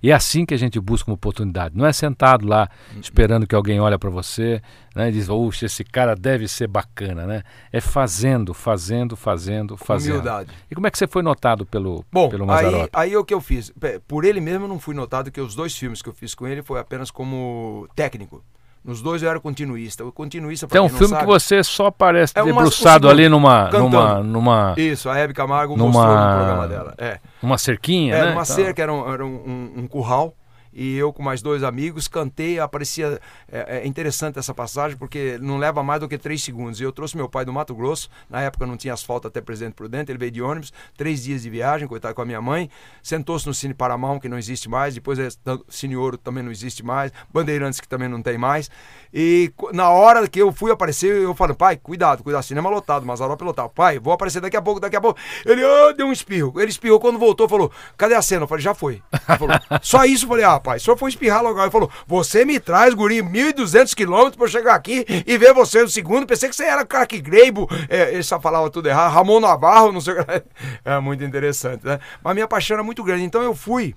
[0.03, 1.77] E é assim que a gente busca uma oportunidade.
[1.77, 2.69] Não é sentado lá
[3.01, 4.61] esperando que alguém olhe para você
[4.93, 7.41] né, e diz, oxe, esse cara deve ser bacana, né?
[7.71, 10.15] É fazendo, fazendo, fazendo, fazendo.
[10.15, 10.51] Humildade.
[10.69, 13.39] E como é que você foi notado pelo, Bom, pelo Aí, aí o que eu
[13.39, 13.73] fiz?
[14.05, 16.61] Por ele mesmo não fui notado, que os dois filmes que eu fiz com ele
[16.61, 18.43] foi apenas como técnico.
[18.83, 20.03] Nos dois eu era continuista.
[20.03, 24.21] O continuista Tem um filme sabe, que você só aparece é debruçado ali numa, numa,
[24.21, 24.75] numa.
[24.77, 26.93] Isso, a Hebe Camargo numa, mostrou no programa dela.
[26.97, 27.19] É.
[27.41, 28.31] Uma cerquinha, é, né?
[28.33, 30.35] Uma cerca, era um, era um, um, um curral
[30.73, 33.19] e eu com mais dois amigos cantei, aparecia
[33.51, 36.79] é, é, interessante essa passagem porque não leva mais do que três segundos.
[36.79, 39.73] E eu trouxe meu pai do Mato Grosso, na época não tinha asfalto até Presidente
[39.73, 42.69] Prudente, ele veio de ônibus, três dias de viagem, coitado com a minha mãe,
[43.01, 45.27] sentou-se no Cine Paramount, que não existe mais, depois é,
[45.69, 48.69] Cine Ouro também não existe mais, Bandeirantes que também não tem mais.
[49.13, 53.41] E na hora que eu fui aparecer, eu falei, pai, cuidado, cuidado, cinema lotado, Mazarop
[53.41, 53.69] lotado.
[53.69, 55.19] Pai, vou aparecer daqui a pouco, daqui a pouco.
[55.45, 56.59] Ele oh, deu um espirro.
[56.59, 58.43] Ele espirrou quando voltou, falou, cadê a cena?
[58.43, 59.01] Eu falei, já foi.
[59.37, 60.25] Falou, só isso?
[60.25, 61.61] Eu falei, ah, rapaz, o senhor foi espirrar logo.
[61.61, 65.81] Ele falou: Você me traz, guri, 1.200 quilômetros pra eu chegar aqui e ver você
[65.81, 66.25] no segundo.
[66.25, 67.67] Pensei que você era craque Greibo.
[67.89, 69.11] É, ele só falava tudo errado.
[69.11, 70.43] Ramon Navarro, não sei o que.
[70.85, 71.99] É muito interessante, né?
[72.23, 73.23] Mas minha paixão era muito grande.
[73.23, 73.93] Então eu fui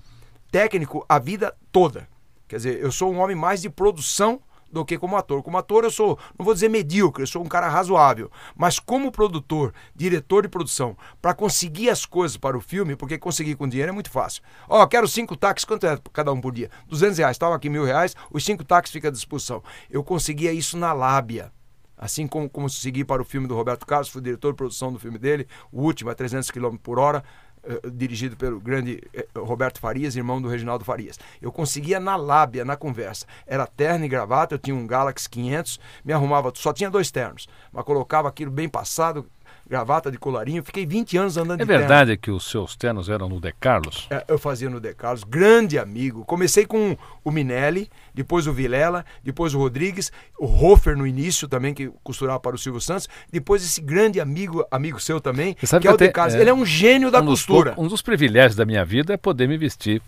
[0.51, 2.07] técnico a vida toda.
[2.47, 4.39] Quer dizer, eu sou um homem mais de produção
[4.71, 5.41] do que como ator.
[5.43, 9.11] Como ator eu sou, não vou dizer medíocre, eu sou um cara razoável, mas como
[9.11, 13.91] produtor, diretor de produção, para conseguir as coisas para o filme, porque conseguir com dinheiro
[13.91, 14.43] é muito fácil.
[14.67, 16.69] Ó, oh, quero cinco táxis, quanto é cada um por dia?
[16.87, 19.63] 200 reais, estava aqui mil reais, os cinco táxis ficam à disposição.
[19.89, 21.51] Eu conseguia isso na lábia.
[21.97, 25.17] Assim como consegui para o filme do Roberto Carlos, fui diretor de produção do filme
[25.17, 27.23] dele, o último a 300 km por hora,
[27.67, 31.19] eh, dirigido pelo grande eh, Roberto Farias, irmão do Reginaldo Farias.
[31.41, 33.25] Eu conseguia na lábia, na conversa.
[33.45, 37.47] Era terno e gravata, eu tinha um Galaxy 500, me arrumava, só tinha dois ternos,
[37.71, 39.29] mas colocava aquilo bem passado,
[39.69, 40.63] gravata de colarinho.
[40.63, 41.71] Fiquei 20 anos andando é de.
[41.71, 44.07] É verdade que os seus ternos eram no De Carlos?
[44.09, 46.23] É, eu fazia no De Carlos, grande amigo.
[46.25, 51.73] Comecei com o Minelli, depois o Vilela, depois o Rodrigues, o Hofer no início também,
[51.73, 55.87] que costurava para o Silvio Santos, depois esse grande amigo, amigo seu também, que, que
[55.87, 56.35] é o De Carlos.
[56.35, 57.71] É, Ele é um gênio da um costura.
[57.71, 60.01] Dos, um dos privilégios da minha vida é poder me vestir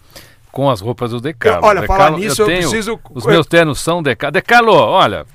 [0.51, 1.63] com as roupas do De Carlos.
[1.63, 2.99] Eu, olha, falar nisso, eu, eu preciso...
[3.11, 4.33] Os meus ternos são De Carlos.
[4.33, 5.25] De Carlos, olha,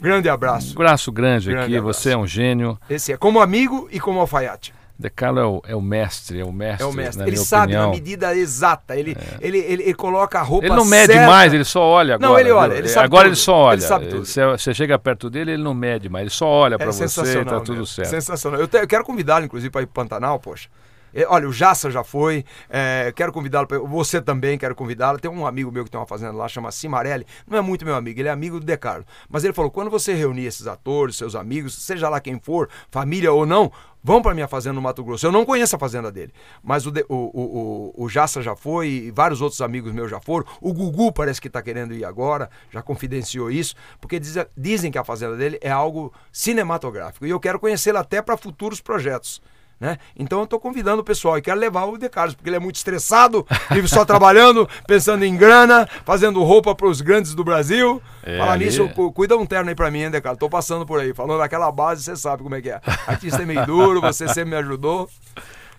[0.00, 0.70] Grande abraço.
[0.70, 2.00] Um abraço grande, grande aqui, abraço.
[2.00, 2.78] você é um gênio.
[2.88, 4.72] Esse é como amigo e como alfaiate.
[5.00, 6.84] De Carlo é o, é o mestre, é o mestre.
[6.84, 7.26] É o mestre.
[7.26, 7.88] ele sabe opinião.
[7.88, 8.94] a medida exata.
[8.94, 9.38] Ele, é.
[9.40, 11.26] ele, ele, ele, coloca a roupa Ele não mede certa.
[11.26, 12.30] mais, ele só olha agora.
[12.30, 12.74] Não, ele olha.
[12.74, 13.30] Ele sabe agora tudo.
[13.30, 13.74] ele só olha.
[13.76, 14.26] Ele sabe tudo.
[14.26, 16.24] Você, você chega perto dele, ele não mede mais.
[16.24, 18.10] Ele só olha é para você e tá tudo certo.
[18.10, 18.60] Sensacional.
[18.60, 20.68] Eu, te, eu quero convidá-lo, inclusive, para ir para Pantanal, poxa.
[21.14, 25.18] É, olha, o Jassa já foi, é, quero convidá-lo, você também quero convidá-lo.
[25.18, 27.94] Tem um amigo meu que tem uma fazenda lá, chama Cimarelli, não é muito meu
[27.94, 29.04] amigo, ele é amigo do De Carlo.
[29.28, 33.32] Mas ele falou: quando você reunir esses atores, seus amigos, seja lá quem for, família
[33.32, 33.70] ou não,
[34.02, 35.26] vão para minha fazenda no Mato Grosso.
[35.26, 36.32] Eu não conheço a fazenda dele,
[36.62, 40.10] mas o, de- o, o, o, o Jassa já foi e vários outros amigos meus
[40.10, 40.46] já foram.
[40.60, 44.98] O Gugu parece que está querendo ir agora, já confidenciou isso, porque diz- dizem que
[44.98, 49.42] a fazenda dele é algo cinematográfico e eu quero conhecê-lo até para futuros projetos.
[49.80, 49.96] Né?
[50.14, 52.60] Então eu estou convidando o pessoal e quero levar o De Carlos, porque ele é
[52.60, 58.02] muito estressado, vive só trabalhando, pensando em grana, fazendo roupa para os grandes do Brasil.
[58.22, 60.38] É, Falar ali- nisso, cu- cuida um terno aí para mim, hein, De Carlos?
[60.38, 62.78] Tô passando por aí, falando daquela base, você sabe como é que é.
[63.06, 65.08] Artista é meio duro, você sempre me ajudou.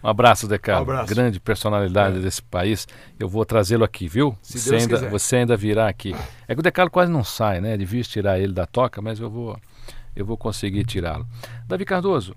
[0.04, 0.80] Um abraço, Decano.
[0.80, 1.14] Um abraço.
[1.14, 2.88] Grande personalidade desse país.
[3.20, 4.36] Eu vou trazê-lo aqui, viu?
[4.42, 5.10] Se você, Deus ainda, quiser.
[5.12, 6.16] você ainda virá aqui.
[6.48, 7.76] É que o Decano quase não sai, né?
[7.76, 9.56] É difícil tirar ele da toca, mas eu vou,
[10.16, 11.28] eu vou conseguir tirá-lo.
[11.68, 12.36] Davi Cardoso,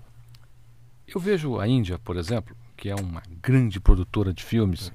[1.13, 4.91] eu vejo a Índia, por exemplo, que é uma grande produtora de filmes.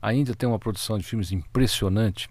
[0.00, 2.28] A Índia tem uma produção de filmes impressionante.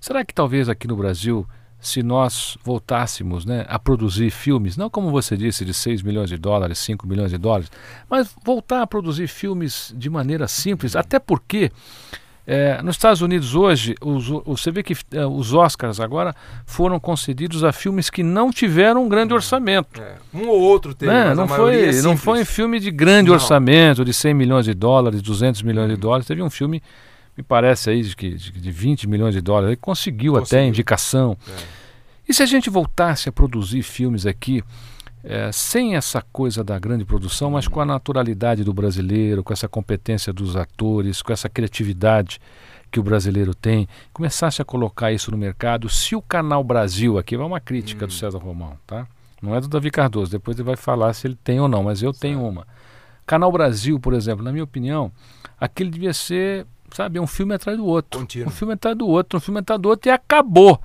[0.00, 1.46] Será que talvez aqui no Brasil,
[1.80, 6.38] se nós voltássemos né, a produzir filmes, não como você disse, de 6 milhões de
[6.38, 7.70] dólares, 5 milhões de dólares,
[8.08, 11.70] mas voltar a produzir filmes de maneira simples, até porque
[12.46, 16.34] é, nos Estados Unidos hoje, os, você vê que é, os Oscars agora
[16.66, 20.00] foram concedidos a filmes que não tiveram um grande orçamento.
[20.00, 21.26] É, um ou outro teve, Né?
[21.26, 23.34] mas Não, foi, é não foi filme de grande Não.
[23.34, 26.26] orçamento, de 100 milhões de dólares, 200 milhões de dólares.
[26.26, 26.82] Teve um filme,
[27.36, 29.68] me parece aí, de, que- de, de 20 milhões de dólares.
[29.68, 30.68] Ele conseguiu, até Conseguiu.
[30.68, 31.36] indicação.
[31.48, 31.52] É.
[32.28, 34.62] E se a gente voltasse a produzir filmes aqui,
[35.22, 39.68] eh, sem essa coisa da grande produção, mas com a naturalidade do brasileiro, com essa
[39.68, 42.40] competência dos atores, com essa criatividade
[42.90, 47.36] que o brasileiro tem, começasse a colocar isso no mercado, se o Canal Brasil, aqui
[47.36, 49.06] vai uma crítica do César Romão, tá?
[49.40, 52.02] Não é do Davi Cardoso, depois ele vai falar se ele tem ou não, mas
[52.02, 52.66] eu tenho uma.
[53.24, 55.12] Canal Brasil, por exemplo, na minha opinião,
[55.58, 58.18] aquele devia ser, sabe, um filme atrás do outro.
[58.18, 58.48] Contínuo.
[58.48, 60.80] Um filme atrás do outro, um filme atrás do outro e acabou.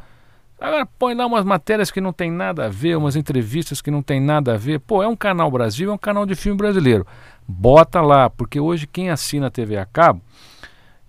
[0.60, 4.02] Agora põe lá umas matérias que não tem nada a ver, umas entrevistas que não
[4.02, 4.80] tem nada a ver.
[4.80, 7.06] Pô, é um canal Brasil, é um canal de filme brasileiro.
[7.48, 10.22] Bota lá, porque hoje quem assina a TV a cabo,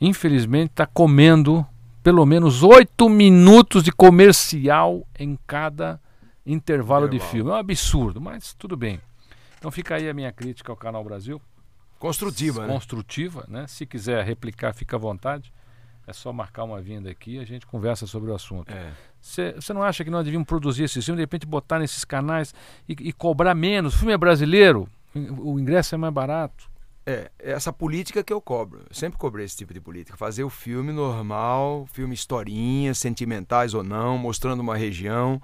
[0.00, 1.64] infelizmente está comendo
[2.02, 6.00] pelo menos oito minutos de comercial em cada
[6.44, 7.32] intervalo de Intervalo.
[7.32, 7.50] filme.
[7.50, 9.00] É um absurdo, mas tudo bem.
[9.58, 11.40] Então fica aí a minha crítica ao Canal Brasil
[11.98, 12.72] Construtiva, né?
[12.72, 13.66] construtiva, né?
[13.66, 15.52] Se quiser replicar, fica à vontade.
[16.06, 18.70] É só marcar uma vinda aqui e a gente conversa sobre o assunto.
[18.70, 18.92] É.
[19.26, 22.54] Você não acha que nós devíamos produzir esses filmes, de repente botar nesses canais
[22.88, 23.94] e, e cobrar menos?
[23.94, 26.70] O filme é brasileiro, o ingresso é mais barato.
[27.04, 28.80] É, é essa política que eu cobro.
[28.88, 30.16] Eu sempre cobrei esse tipo de política.
[30.16, 35.40] Fazer o filme normal, filme historinhas, sentimentais ou não, mostrando uma região.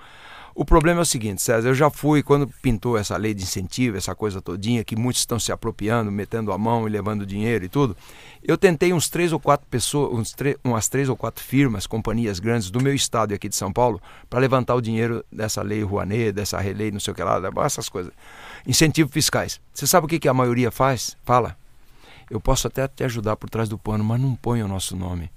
[0.54, 3.96] O problema é o seguinte, César, eu já fui, quando pintou essa lei de incentivo,
[3.96, 7.70] essa coisa todinha, que muitos estão se apropriando, metendo a mão e levando dinheiro e
[7.70, 7.96] tudo,
[8.42, 12.70] eu tentei uns três ou quatro pessoas, uns umas três ou quatro firmas, companhias grandes
[12.70, 16.32] do meu estado e aqui de São Paulo, para levantar o dinheiro dessa lei Rouanet,
[16.32, 18.12] dessa relei, não sei o que lá, essas coisas.
[18.66, 19.58] Incentivos fiscais.
[19.72, 21.16] Você sabe o que, que a maioria faz?
[21.24, 21.56] Fala.
[22.30, 25.30] Eu posso até te ajudar por trás do pano, mas não põe o nosso nome.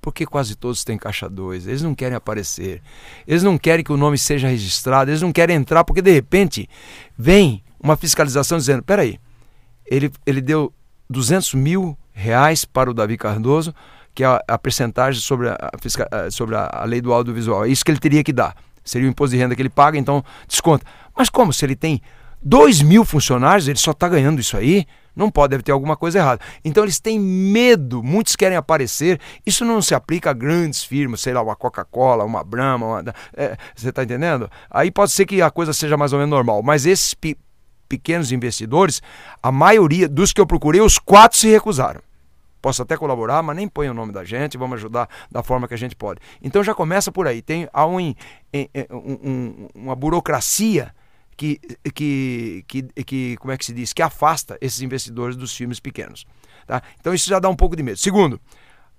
[0.00, 2.80] Porque quase todos têm caixa 2, eles não querem aparecer,
[3.26, 6.68] eles não querem que o nome seja registrado, eles não querem entrar, porque de repente
[7.18, 9.18] vem uma fiscalização dizendo: peraí,
[9.84, 10.72] ele, ele deu
[11.08, 13.74] 200 mil reais para o Davi Cardoso,
[14.14, 17.64] que é a, a percentagem sobre, a, sobre a, a lei do audiovisual.
[17.64, 18.54] É isso que ele teria que dar.
[18.84, 20.86] Seria o imposto de renda que ele paga, então desconta.
[21.16, 21.52] Mas como?
[21.52, 22.00] Se ele tem
[22.42, 24.86] 2 mil funcionários, ele só está ganhando isso aí?
[25.14, 26.40] Não pode, deve ter alguma coisa errada.
[26.64, 29.20] Então eles têm medo, muitos querem aparecer.
[29.44, 33.56] Isso não se aplica a grandes firmas, sei lá, uma Coca-Cola, uma Brahma, uma- é,
[33.74, 34.48] você está entendendo?
[34.70, 36.62] Aí pode ser que a coisa seja mais ou menos normal.
[36.62, 37.36] Mas esses pe-
[37.88, 39.02] pequenos investidores,
[39.42, 42.00] a maioria dos que eu procurei, os quatro se recusaram.
[42.62, 45.74] Posso até colaborar, mas nem põe o nome da gente, vamos ajudar da forma que
[45.74, 46.20] a gente pode.
[46.40, 47.42] Então já começa por aí.
[47.42, 48.14] Tem há um,
[48.54, 50.94] um- uma burocracia
[51.40, 51.58] que,
[51.94, 56.26] que, que, que, como é que se diz, que afasta esses investidores dos filmes pequenos.
[56.66, 56.82] Tá?
[57.00, 57.96] Então isso já dá um pouco de medo.
[57.96, 58.38] Segundo,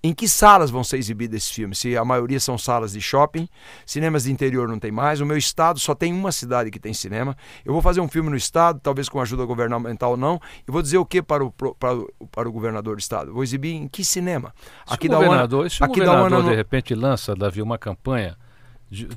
[0.03, 1.77] em que salas vão ser exibidos esses filmes?
[1.77, 3.47] Se a maioria são salas de shopping,
[3.85, 5.21] cinemas de interior não tem mais.
[5.21, 7.37] O meu estado só tem uma cidade que tem cinema.
[7.63, 10.81] Eu vou fazer um filme no estado, talvez com ajuda governamental ou não, e vou
[10.81, 13.31] dizer o que para o, para o, para o governador do estado?
[13.31, 14.51] Vou exibir em que cinema?
[14.87, 17.77] Se o governador, se o aqui da governador UANA de não- repente lança, Davi, uma
[17.77, 18.50] campanha de-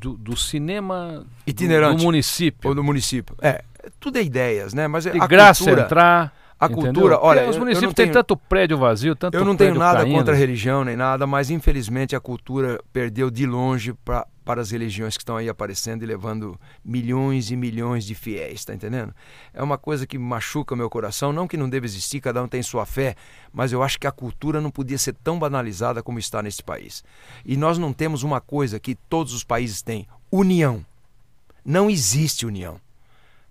[0.01, 1.99] do, do cinema do- Itinerante.
[1.99, 3.35] do município, ou do município.
[3.43, 3.63] É,
[3.99, 4.87] tudo é ideias, né?
[4.87, 6.33] Mas de a graça cultura, entrar.
[6.61, 6.85] a entendeu?
[6.93, 9.75] cultura, olha, Porque os municípios não têm tenho- tanto prédio vazio, tanto Eu não tenho
[9.75, 10.15] nada caindo.
[10.17, 14.71] contra a religião nem nada, mas infelizmente a cultura perdeu de longe para para as
[14.71, 19.15] religiões que estão aí aparecendo e levando milhões e milhões de fiéis, tá entendendo?
[19.53, 22.63] É uma coisa que machuca meu coração, não que não deva existir, cada um tem
[22.63, 23.17] sua fé,
[23.53, 27.03] mas eu acho que a cultura não podia ser tão banalizada como está nesse país.
[27.45, 30.85] E nós não temos uma coisa que todos os países têm, união.
[31.65, 32.79] Não existe união.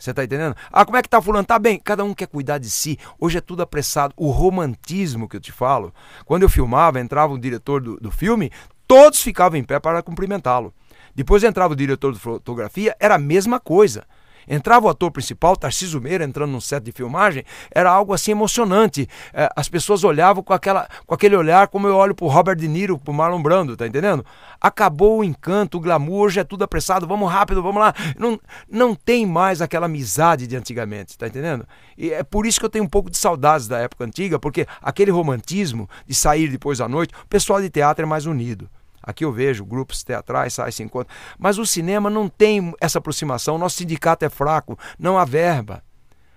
[0.03, 0.53] Você está entendendo?
[0.69, 1.45] Ah, como é que tá fulano?
[1.45, 1.79] Tá bem.
[1.79, 2.99] Cada um quer cuidar de si.
[3.17, 4.13] Hoje é tudo apressado.
[4.17, 5.93] O romantismo que eu te falo,
[6.25, 8.51] quando eu filmava, entrava o diretor do, do filme,
[8.85, 10.73] todos ficavam em pé para cumprimentá-lo.
[11.15, 14.03] Depois entrava o diretor de fotografia, era a mesma coisa.
[14.47, 19.07] Entrava o ator principal, Tarcísio Meira, entrando num set de filmagem, era algo assim emocionante.
[19.33, 22.67] É, as pessoas olhavam com, aquela, com aquele olhar como eu olho pro Robert De
[22.67, 24.25] Niro, pro Marlon Brando, tá entendendo?
[24.59, 27.93] Acabou o encanto, o glamour, hoje é tudo apressado, vamos rápido, vamos lá.
[28.17, 28.39] Não,
[28.69, 31.65] não tem mais aquela amizade de antigamente, tá entendendo?
[31.97, 34.67] E é por isso que eu tenho um pouco de saudades da época antiga, porque
[34.81, 38.69] aquele romantismo de sair depois da noite, o pessoal de teatro é mais unido.
[39.03, 41.13] Aqui eu vejo grupos teatrais, sai, se encontram.
[41.37, 43.57] Mas o cinema não tem essa aproximação.
[43.57, 45.83] Nosso sindicato é fraco, não há verba.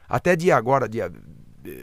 [0.08, 1.10] Até dia agora, dia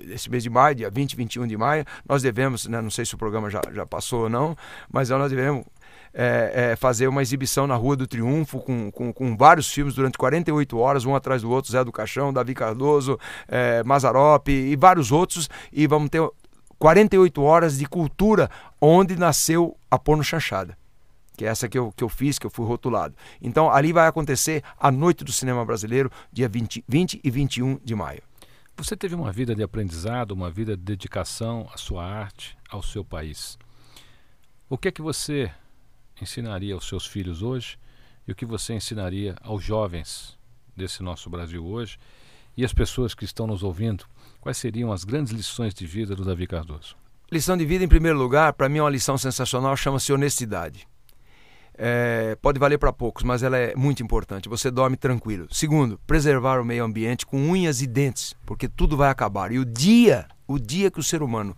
[0.09, 3.15] esse mês de maio, dia 20, 21 de maio, nós devemos, né, não sei se
[3.15, 4.55] o programa já, já passou ou não,
[4.89, 5.65] mas nós devemos
[6.13, 10.17] é, é, fazer uma exibição na Rua do Triunfo com, com, com, vários filmes durante
[10.17, 15.11] 48 horas, um atrás do outro, Zé do Caixão, Davi Cardoso, é, Mazarop e vários
[15.11, 16.21] outros, e vamos ter
[16.79, 18.49] 48 horas de cultura
[18.79, 20.77] onde nasceu a porno chanchada.
[21.35, 23.15] Que é essa que eu, que eu fiz, que eu fui rotulado.
[23.41, 27.95] Então ali vai acontecer a Noite do Cinema Brasileiro, dia 20, 20 e 21 de
[27.95, 28.21] maio.
[28.75, 33.03] Você teve uma vida de aprendizado, uma vida de dedicação à sua arte, ao seu
[33.03, 33.57] país.
[34.67, 35.51] O que é que você
[36.21, 37.77] ensinaria aos seus filhos hoje
[38.27, 40.37] e o que você ensinaria aos jovens
[40.75, 41.99] desse nosso Brasil hoje
[42.55, 44.05] e as pessoas que estão nos ouvindo
[44.43, 46.97] Quais seriam as grandes lições de vida do Davi Cardoso?
[47.31, 50.85] Lição de vida, em primeiro lugar, para mim é uma lição sensacional, chama-se honestidade.
[51.73, 54.49] É, pode valer para poucos, mas ela é muito importante.
[54.49, 55.47] Você dorme tranquilo.
[55.49, 59.49] Segundo, preservar o meio ambiente com unhas e dentes, porque tudo vai acabar.
[59.49, 61.55] E o dia, o dia que o ser humano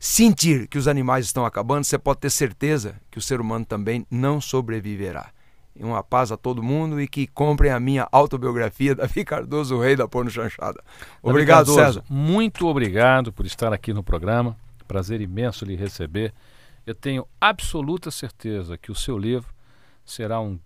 [0.00, 4.04] sentir que os animais estão acabando, você pode ter certeza que o ser humano também
[4.10, 5.30] não sobreviverá.
[5.78, 9.96] Uma paz a todo mundo e que comprem a minha autobiografia, Davi Cardoso, o rei
[9.96, 10.82] da porno chanchada.
[11.22, 12.04] Obrigado, Cardoso, César.
[12.08, 14.56] Muito obrigado por estar aqui no programa.
[14.86, 16.32] Prazer imenso lhe receber.
[16.86, 19.52] Eu tenho absoluta certeza que o seu livro
[20.04, 20.58] será um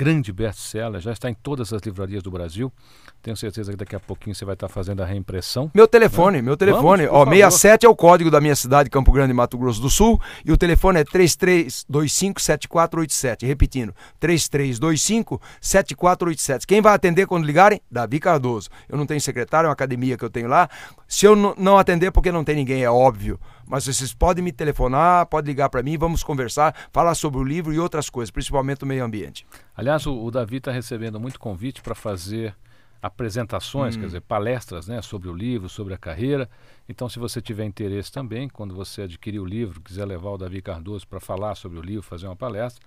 [0.00, 2.72] grande best-seller, já está em todas as livrarias do Brasil.
[3.20, 5.70] Tenho certeza que daqui a pouquinho você vai estar fazendo a reimpressão.
[5.74, 6.42] Meu telefone, né?
[6.42, 7.04] meu telefone.
[7.04, 10.18] Vamos, Ó, 67 é o código da minha cidade, Campo Grande, Mato Grosso do Sul.
[10.42, 13.46] E o telefone é 3325-7487.
[13.46, 16.64] Repetindo, 3325-7487.
[16.66, 17.82] Quem vai atender quando ligarem?
[17.90, 18.70] Davi Cardoso.
[18.88, 20.66] Eu não tenho secretário, é uma academia que eu tenho lá.
[21.06, 23.38] Se eu não atender, porque não tem ninguém, é óbvio.
[23.70, 27.72] Mas vocês podem me telefonar, podem ligar para mim, vamos conversar, falar sobre o livro
[27.72, 29.46] e outras coisas, principalmente o meio ambiente.
[29.76, 32.52] Aliás, o, o Davi está recebendo muito convite para fazer
[33.00, 34.00] apresentações, hum.
[34.00, 36.50] quer dizer, palestras né, sobre o livro, sobre a carreira.
[36.88, 40.60] Então, se você tiver interesse também, quando você adquirir o livro, quiser levar o Davi
[40.60, 42.84] Cardoso para falar sobre o livro, fazer uma palestra,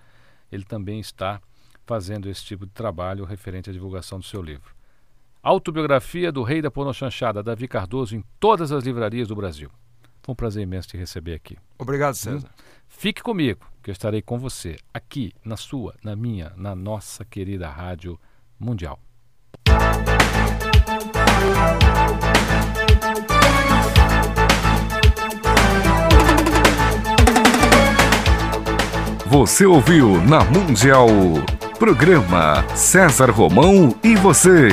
[0.51, 1.39] ele também está
[1.85, 4.75] fazendo esse tipo de trabalho referente à divulgação do seu livro.
[5.41, 9.71] Autobiografia do Rei da Chanchada, Davi Cardoso, em todas as livrarias do Brasil.
[10.23, 11.57] Foi um prazer imenso te receber aqui.
[11.77, 12.47] Obrigado, César.
[12.47, 12.63] Hum?
[12.87, 17.69] Fique comigo, que eu estarei com você, aqui, na sua, na minha, na nossa querida
[17.69, 18.17] Rádio
[18.57, 18.99] Mundial.
[29.27, 31.07] Você ouviu na Mundial.
[31.77, 34.69] Programa César Romão e você.